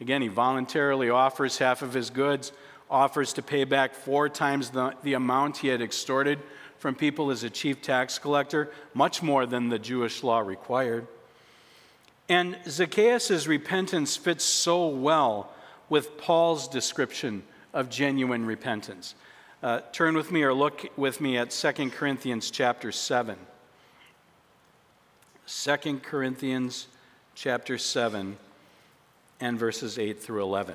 Again, 0.00 0.22
he 0.22 0.28
voluntarily 0.28 1.10
offers 1.10 1.58
half 1.58 1.82
of 1.82 1.92
his 1.94 2.10
goods, 2.10 2.52
offers 2.90 3.32
to 3.34 3.42
pay 3.42 3.64
back 3.64 3.94
four 3.94 4.28
times 4.28 4.70
the, 4.70 4.94
the 5.02 5.14
amount 5.14 5.58
he 5.58 5.68
had 5.68 5.80
extorted 5.80 6.38
from 6.78 6.94
people 6.94 7.30
as 7.30 7.42
a 7.42 7.50
chief 7.50 7.80
tax 7.80 8.18
collector, 8.18 8.70
much 8.94 9.22
more 9.22 9.46
than 9.46 9.68
the 9.68 9.78
Jewish 9.78 10.22
law 10.22 10.40
required. 10.40 11.06
And 12.28 12.58
Zacchaeus' 12.68 13.46
repentance 13.46 14.16
fits 14.16 14.44
so 14.44 14.88
well 14.88 15.52
with 15.88 16.18
Paul's 16.18 16.68
description 16.68 17.42
of 17.72 17.88
genuine 17.88 18.44
repentance. 18.44 19.14
Uh, 19.62 19.80
turn 19.92 20.14
with 20.14 20.30
me 20.30 20.42
or 20.42 20.52
look 20.52 20.86
with 20.96 21.20
me 21.20 21.38
at 21.38 21.50
2 21.50 21.90
Corinthians 21.90 22.50
chapter 22.50 22.92
7. 22.92 23.36
2 25.46 26.00
Corinthians 26.02 26.88
chapter 27.34 27.78
7 27.78 28.36
and 29.40 29.58
verses 29.58 29.98
8 29.98 30.22
through 30.22 30.42
11. 30.42 30.74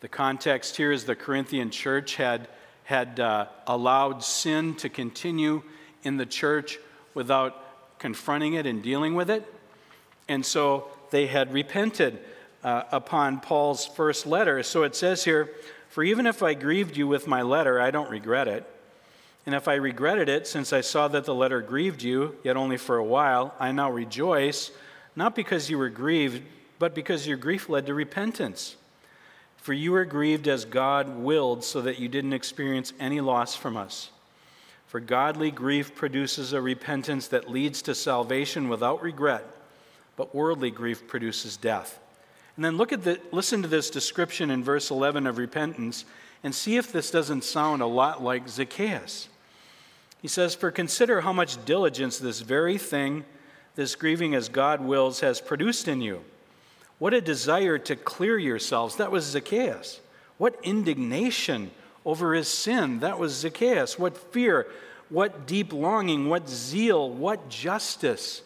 The 0.00 0.08
context 0.08 0.76
here 0.76 0.92
is 0.92 1.04
the 1.04 1.16
Corinthian 1.16 1.70
church 1.70 2.16
had, 2.16 2.48
had 2.84 3.18
uh, 3.18 3.46
allowed 3.66 4.22
sin 4.22 4.74
to 4.76 4.88
continue 4.88 5.62
in 6.02 6.16
the 6.16 6.26
church 6.26 6.78
without 7.14 7.98
confronting 7.98 8.54
it 8.54 8.66
and 8.66 8.82
dealing 8.82 9.14
with 9.14 9.30
it. 9.30 9.44
And 10.28 10.44
so 10.44 10.88
they 11.10 11.26
had 11.26 11.52
repented 11.52 12.18
uh, 12.62 12.84
upon 12.92 13.40
Paul's 13.40 13.86
first 13.86 14.26
letter. 14.26 14.62
So 14.62 14.82
it 14.82 14.94
says 14.94 15.24
here, 15.24 15.50
For 15.88 16.04
even 16.04 16.26
if 16.26 16.42
I 16.42 16.54
grieved 16.54 16.96
you 16.96 17.06
with 17.06 17.26
my 17.26 17.42
letter, 17.42 17.80
I 17.80 17.90
don't 17.90 18.10
regret 18.10 18.48
it. 18.48 18.64
And 19.46 19.54
if 19.54 19.66
I 19.66 19.74
regretted 19.74 20.28
it, 20.28 20.46
since 20.46 20.72
I 20.72 20.82
saw 20.82 21.08
that 21.08 21.24
the 21.24 21.34
letter 21.34 21.62
grieved 21.62 22.02
you, 22.02 22.36
yet 22.44 22.56
only 22.56 22.76
for 22.76 22.98
a 22.98 23.04
while, 23.04 23.54
I 23.58 23.72
now 23.72 23.90
rejoice, 23.90 24.70
not 25.16 25.34
because 25.34 25.70
you 25.70 25.78
were 25.78 25.88
grieved, 25.88 26.42
but 26.78 26.94
because 26.94 27.26
your 27.26 27.36
grief 27.36 27.68
led 27.68 27.86
to 27.86 27.94
repentance. 27.94 28.76
For 29.56 29.72
you 29.72 29.92
were 29.92 30.04
grieved 30.04 30.48
as 30.48 30.64
God 30.64 31.18
willed, 31.18 31.64
so 31.64 31.80
that 31.82 31.98
you 31.98 32.08
didn't 32.08 32.32
experience 32.32 32.92
any 33.00 33.20
loss 33.20 33.54
from 33.54 33.76
us. 33.76 34.10
For 34.86 35.00
godly 35.00 35.50
grief 35.50 35.94
produces 35.94 36.52
a 36.52 36.62
repentance 36.62 37.28
that 37.28 37.50
leads 37.50 37.82
to 37.82 37.94
salvation 37.94 38.68
without 38.68 39.02
regret, 39.02 39.44
but 40.16 40.34
worldly 40.34 40.70
grief 40.70 41.06
produces 41.06 41.56
death. 41.56 41.98
And 42.56 42.64
then 42.64 42.76
look 42.76 42.92
at 42.92 43.04
the, 43.04 43.20
listen 43.30 43.62
to 43.62 43.68
this 43.68 43.90
description 43.90 44.50
in 44.50 44.64
verse 44.64 44.90
11 44.90 45.26
of 45.26 45.38
repentance 45.38 46.04
and 46.42 46.54
see 46.54 46.76
if 46.76 46.90
this 46.90 47.10
doesn't 47.10 47.44
sound 47.44 47.82
a 47.82 47.86
lot 47.86 48.22
like 48.22 48.48
Zacchaeus. 48.48 49.28
He 50.22 50.28
says, 50.28 50.54
For 50.54 50.70
consider 50.70 51.20
how 51.20 51.32
much 51.32 51.64
diligence 51.64 52.18
this 52.18 52.40
very 52.40 52.78
thing, 52.78 53.24
this 53.74 53.94
grieving 53.94 54.34
as 54.34 54.48
God 54.48 54.80
wills, 54.80 55.20
has 55.20 55.40
produced 55.40 55.86
in 55.86 56.00
you. 56.00 56.24
What 56.98 57.14
a 57.14 57.20
desire 57.20 57.78
to 57.78 57.96
clear 57.96 58.38
yourselves. 58.38 58.96
That 58.96 59.10
was 59.10 59.24
Zacchaeus. 59.24 60.00
What 60.36 60.58
indignation 60.62 61.70
over 62.04 62.34
his 62.34 62.48
sin. 62.48 63.00
That 63.00 63.18
was 63.18 63.34
Zacchaeus. 63.34 63.98
What 63.98 64.16
fear. 64.32 64.66
What 65.08 65.46
deep 65.46 65.72
longing. 65.72 66.28
What 66.28 66.48
zeal. 66.48 67.10
What 67.10 67.48
justice. 67.48 68.42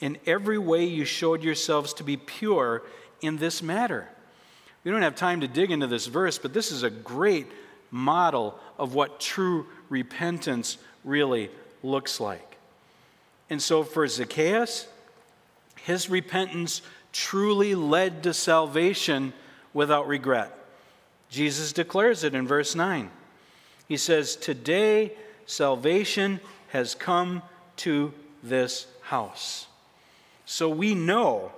In 0.00 0.18
every 0.26 0.58
way, 0.58 0.84
you 0.84 1.04
showed 1.04 1.42
yourselves 1.42 1.92
to 1.94 2.04
be 2.04 2.16
pure 2.16 2.82
in 3.20 3.36
this 3.38 3.62
matter. 3.62 4.08
We 4.84 4.90
don't 4.90 5.02
have 5.02 5.16
time 5.16 5.40
to 5.42 5.48
dig 5.48 5.70
into 5.70 5.86
this 5.86 6.06
verse, 6.06 6.38
but 6.38 6.54
this 6.54 6.72
is 6.72 6.82
a 6.82 6.90
great 6.90 7.46
model 7.90 8.58
of 8.78 8.94
what 8.94 9.20
true 9.20 9.66
repentance 9.88 10.78
really 11.04 11.50
looks 11.82 12.20
like. 12.20 12.56
And 13.50 13.60
so 13.60 13.82
for 13.82 14.06
Zacchaeus, 14.06 14.86
his 15.84 16.08
repentance 16.08 16.82
truly 17.12 17.74
led 17.74 18.22
to 18.22 18.34
salvation 18.34 19.32
without 19.72 20.06
regret. 20.06 20.56
Jesus 21.28 21.72
declares 21.72 22.24
it 22.24 22.34
in 22.34 22.46
verse 22.46 22.74
9. 22.74 23.10
He 23.88 23.96
says, 23.96 24.36
Today 24.36 25.12
salvation 25.46 26.40
has 26.68 26.94
come 26.94 27.42
to 27.76 28.12
this 28.42 28.86
house. 29.02 29.66
So 30.44 30.68
we 30.68 30.94
know 30.94 31.52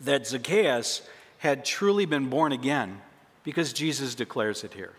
that 0.00 0.26
Zacchaeus 0.26 1.02
had 1.38 1.64
truly 1.64 2.06
been 2.06 2.28
born 2.28 2.52
again 2.52 3.00
because 3.44 3.72
Jesus 3.72 4.14
declares 4.14 4.64
it 4.64 4.74
here. 4.74 4.92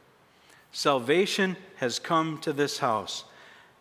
Salvation 0.71 1.55
has 1.77 1.99
come 1.99 2.37
to 2.39 2.51
this 2.51 2.79
house. 2.79 3.23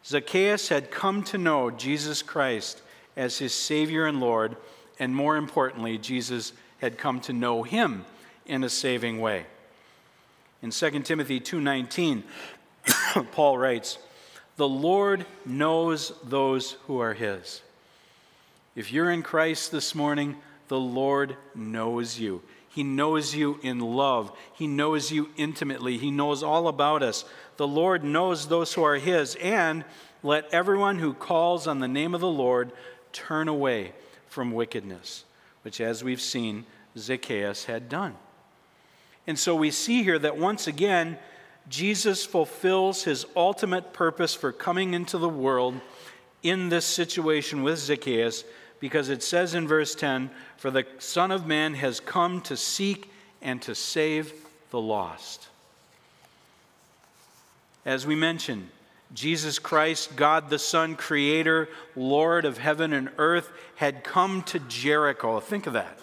Zacchaeus 0.04 0.68
had 0.68 0.90
come 0.90 1.22
to 1.24 1.38
know 1.38 1.70
Jesus 1.70 2.22
Christ 2.22 2.82
as 3.16 3.38
his 3.38 3.54
Savior 3.54 4.06
and 4.06 4.20
Lord 4.20 4.56
and 5.02 5.16
more 5.16 5.36
importantly, 5.36 5.98
Jesus 5.98 6.52
had 6.80 6.96
come 6.96 7.18
to 7.22 7.32
know 7.32 7.64
him 7.64 8.04
in 8.46 8.62
a 8.62 8.68
saving 8.68 9.20
way. 9.20 9.46
In 10.62 10.70
2 10.70 11.02
Timothy 11.02 11.40
2:19, 11.40 12.22
Paul 13.32 13.58
writes, 13.58 13.98
"The 14.58 14.68
Lord 14.68 15.26
knows 15.44 16.12
those 16.22 16.76
who 16.86 17.00
are 17.00 17.14
his." 17.14 17.62
If 18.76 18.92
you're 18.92 19.10
in 19.10 19.24
Christ 19.24 19.72
this 19.72 19.92
morning, 19.92 20.36
the 20.68 20.78
Lord 20.78 21.36
knows 21.52 22.20
you. 22.20 22.40
He 22.68 22.84
knows 22.84 23.34
you 23.34 23.58
in 23.60 23.80
love. 23.80 24.30
He 24.52 24.68
knows 24.68 25.10
you 25.10 25.30
intimately. 25.36 25.98
He 25.98 26.12
knows 26.12 26.44
all 26.44 26.68
about 26.68 27.02
us. 27.02 27.24
The 27.56 27.66
Lord 27.66 28.04
knows 28.04 28.46
those 28.46 28.72
who 28.74 28.84
are 28.84 28.98
His, 28.98 29.34
and 29.42 29.84
let 30.22 30.48
everyone 30.54 31.00
who 31.00 31.12
calls 31.12 31.66
on 31.66 31.80
the 31.80 31.88
name 31.88 32.14
of 32.14 32.20
the 32.20 32.28
Lord 32.28 32.70
turn 33.12 33.48
away 33.48 33.94
from 34.32 34.50
wickedness, 34.52 35.24
which, 35.60 35.78
as 35.78 36.02
we've 36.02 36.20
seen, 36.20 36.64
Zacchaeus 36.96 37.66
had 37.66 37.90
done. 37.90 38.14
And 39.26 39.38
so 39.38 39.54
we 39.54 39.70
see 39.70 40.02
here 40.02 40.18
that 40.18 40.38
once 40.38 40.66
again, 40.66 41.18
Jesus 41.68 42.24
fulfills 42.24 43.04
his 43.04 43.26
ultimate 43.36 43.92
purpose 43.92 44.34
for 44.34 44.50
coming 44.50 44.94
into 44.94 45.18
the 45.18 45.28
world 45.28 45.78
in 46.42 46.70
this 46.70 46.86
situation 46.86 47.62
with 47.62 47.78
Zacchaeus, 47.78 48.44
because 48.80 49.10
it 49.10 49.22
says 49.22 49.54
in 49.54 49.68
verse 49.68 49.94
10 49.94 50.30
For 50.56 50.70
the 50.70 50.86
Son 50.98 51.30
of 51.30 51.46
Man 51.46 51.74
has 51.74 52.00
come 52.00 52.40
to 52.42 52.56
seek 52.56 53.12
and 53.42 53.60
to 53.62 53.74
save 53.74 54.32
the 54.70 54.80
lost. 54.80 55.48
As 57.84 58.06
we 58.06 58.14
mentioned, 58.14 58.70
Jesus 59.14 59.58
Christ, 59.58 60.16
God 60.16 60.48
the 60.48 60.58
Son, 60.58 60.96
Creator, 60.96 61.68
Lord 61.94 62.44
of 62.44 62.58
heaven 62.58 62.92
and 62.92 63.10
earth, 63.18 63.50
had 63.76 64.04
come 64.04 64.42
to 64.44 64.58
Jericho. 64.58 65.40
Think 65.40 65.66
of 65.66 65.74
that. 65.74 65.98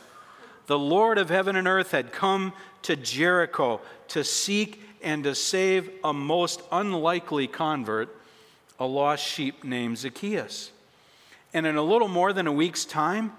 The 0.68 0.78
Lord 0.78 1.18
of 1.18 1.30
heaven 1.30 1.56
and 1.56 1.68
earth 1.68 1.92
had 1.92 2.12
come 2.12 2.54
to 2.84 2.96
Jericho 2.96 3.82
to 4.10 4.24
seek 4.24 4.82
and 5.02 5.24
to 5.24 5.34
save 5.34 5.90
a 6.04 6.14
most 6.14 6.62
unlikely 6.72 7.48
convert, 7.48 8.16
a 8.78 8.86
lost 8.86 9.26
sheep 9.26 9.64
named 9.64 9.98
Zacchaeus. 9.98 10.72
And 11.54 11.66
in 11.66 11.78
a 11.78 11.82
little 11.82 12.08
more 12.08 12.34
than 12.34 12.46
a 12.46 12.52
week's 12.52 12.86
time, 12.86 13.34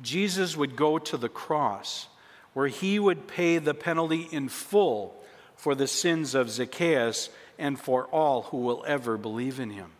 Jesus 0.00 0.56
would 0.56 0.76
go 0.76 0.98
to 0.98 1.16
the 1.16 1.28
cross, 1.28 2.06
where 2.52 2.68
he 2.68 2.98
would 2.98 3.26
pay 3.26 3.58
the 3.58 3.74
penalty 3.74 4.28
in 4.30 4.48
full 4.48 5.14
for 5.56 5.74
the 5.74 5.86
sins 5.88 6.34
of 6.34 6.50
Zacchaeus 6.50 7.30
and 7.58 7.78
for 7.78 8.04
all 8.06 8.42
who 8.42 8.58
will 8.58 8.84
ever 8.86 9.16
believe 9.16 9.60
in 9.60 9.70
him. 9.70 9.90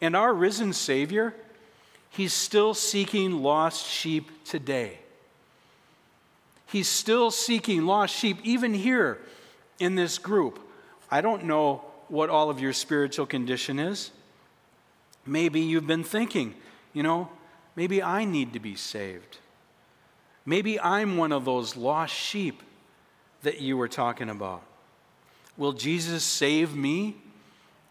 And 0.00 0.14
our 0.14 0.32
risen 0.32 0.72
Savior, 0.72 1.34
he's 2.10 2.32
still 2.32 2.74
seeking 2.74 3.42
lost 3.42 3.86
sheep 3.86 4.44
today. 4.44 4.98
He's 6.66 6.88
still 6.88 7.30
seeking 7.30 7.86
lost 7.86 8.14
sheep, 8.14 8.38
even 8.42 8.74
here 8.74 9.18
in 9.78 9.94
this 9.94 10.18
group. 10.18 10.58
I 11.10 11.20
don't 11.20 11.44
know 11.44 11.84
what 12.08 12.30
all 12.30 12.50
of 12.50 12.60
your 12.60 12.72
spiritual 12.72 13.26
condition 13.26 13.78
is. 13.78 14.10
Maybe 15.26 15.60
you've 15.60 15.86
been 15.86 16.04
thinking, 16.04 16.54
you 16.92 17.02
know, 17.02 17.28
maybe 17.76 18.02
I 18.02 18.24
need 18.24 18.52
to 18.52 18.60
be 18.60 18.74
saved. 18.74 19.38
Maybe 20.44 20.78
I'm 20.78 21.16
one 21.16 21.32
of 21.32 21.44
those 21.44 21.76
lost 21.76 22.14
sheep 22.14 22.62
that 23.42 23.60
you 23.60 23.76
were 23.76 23.88
talking 23.88 24.28
about. 24.28 24.62
Will 25.56 25.72
Jesus 25.72 26.24
save 26.24 26.74
me 26.74 27.16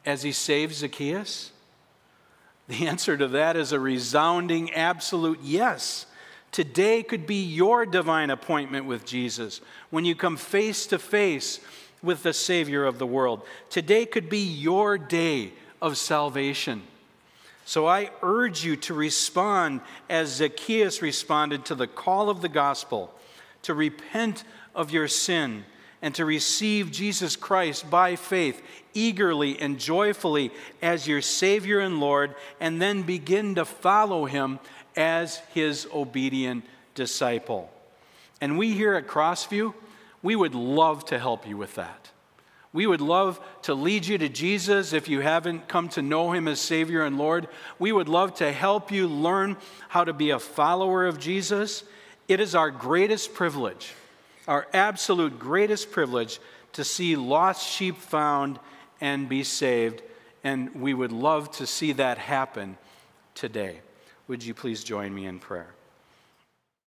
as 0.06 0.24
he 0.24 0.32
saved 0.32 0.76
Zacchaeus? 0.76 1.52
The 2.68 2.88
answer 2.88 3.18
to 3.18 3.28
that 3.30 3.56
is 3.56 3.72
a 3.72 3.80
resounding, 3.80 4.72
absolute 4.74 5.40
yes. 5.42 6.06
Today 6.52 7.04
could 7.04 7.26
be 7.26 7.44
your 7.44 7.86
divine 7.86 8.30
appointment 8.30 8.86
with 8.86 9.06
Jesus 9.06 9.60
when 9.90 10.06
you 10.06 10.16
come 10.16 10.38
face 10.38 10.86
to 10.88 11.00
face 11.00 11.60
with 12.02 12.24
the 12.24 12.34
Savior 12.34 12.86
of 12.86 13.00
the 13.00 13.08
world. 13.08 13.42
Today 13.70 14.06
could 14.06 14.30
be 14.30 14.46
your 14.46 14.98
day 14.98 15.54
of 15.82 15.98
salvation. 15.98 16.84
So 17.66 17.88
I 17.88 18.12
urge 18.22 18.64
you 18.64 18.76
to 18.78 18.94
respond 18.94 19.82
as 20.10 20.36
Zacchaeus 20.36 21.02
responded 21.02 21.66
to 21.66 21.76
the 21.76 21.88
call 21.88 22.30
of 22.30 22.42
the 22.42 22.50
gospel, 22.50 23.14
to 23.64 23.74
repent 23.74 24.44
of 24.76 24.92
your 24.92 25.08
sin 25.08 25.64
and 26.04 26.14
to 26.16 26.26
receive 26.26 26.92
Jesus 26.92 27.38
Christ 27.38 27.90
by 27.90 28.18
faith 28.18 28.62
eagerly 28.94 29.60
and 29.60 29.80
joyfully 29.80 30.52
as 30.82 31.08
your 31.08 31.22
Savior 31.22 31.80
and 31.80 32.02
Lord, 32.02 32.36
and 32.60 32.80
then 32.80 33.04
begin 33.04 33.56
to 33.56 33.64
follow 33.64 34.26
Him 34.26 34.60
as 34.98 35.38
His 35.54 35.88
obedient 35.94 36.66
disciple. 36.94 37.72
And 38.42 38.58
we 38.58 38.74
here 38.74 38.96
at 38.96 39.08
Crossview, 39.08 39.74
we 40.22 40.36
would 40.36 40.54
love 40.54 41.06
to 41.06 41.18
help 41.18 41.48
you 41.48 41.56
with 41.56 41.76
that. 41.76 42.12
We 42.74 42.86
would 42.86 43.02
love 43.02 43.40
to 43.62 43.74
lead 43.74 44.06
you 44.06 44.18
to 44.18 44.28
Jesus 44.28 44.92
if 44.92 45.08
you 45.08 45.22
haven't 45.22 45.70
come 45.70 45.88
to 45.90 46.02
know 46.02 46.32
him 46.32 46.48
as 46.48 46.60
Savior 46.60 47.06
and 47.06 47.18
Lord. 47.20 47.48
We 47.78 47.92
would 47.92 48.10
love 48.10 48.34
to 48.36 48.52
help 48.52 48.92
you 48.92 49.08
learn 49.08 49.58
how 49.90 50.04
to 50.04 50.12
be 50.12 50.32
a 50.32 50.40
follower 50.40 51.06
of 51.06 51.20
Jesus. 51.20 51.84
It 52.28 52.40
is 52.40 52.56
our 52.56 52.72
greatest 52.72 53.36
privilege 53.36 53.94
our 54.48 54.68
absolute 54.74 55.40
greatest 55.40 55.92
privilege 55.92 56.40
to 56.74 56.84
see 56.84 57.16
lost 57.16 57.68
sheep 57.68 57.98
found 57.98 58.60
and 59.00 59.30
be 59.30 59.44
saved. 59.44 60.02
And 60.44 60.74
we 60.76 60.94
would 60.94 61.12
love 61.12 61.52
to 61.54 61.68
see 61.68 61.94
that 61.94 62.18
happen 62.18 62.78
today. 63.36 63.80
Would 64.28 64.44
you 64.44 64.54
please 64.54 64.84
join 64.84 65.14
me 65.14 65.26
in 65.26 65.40
prayer? 65.40 65.74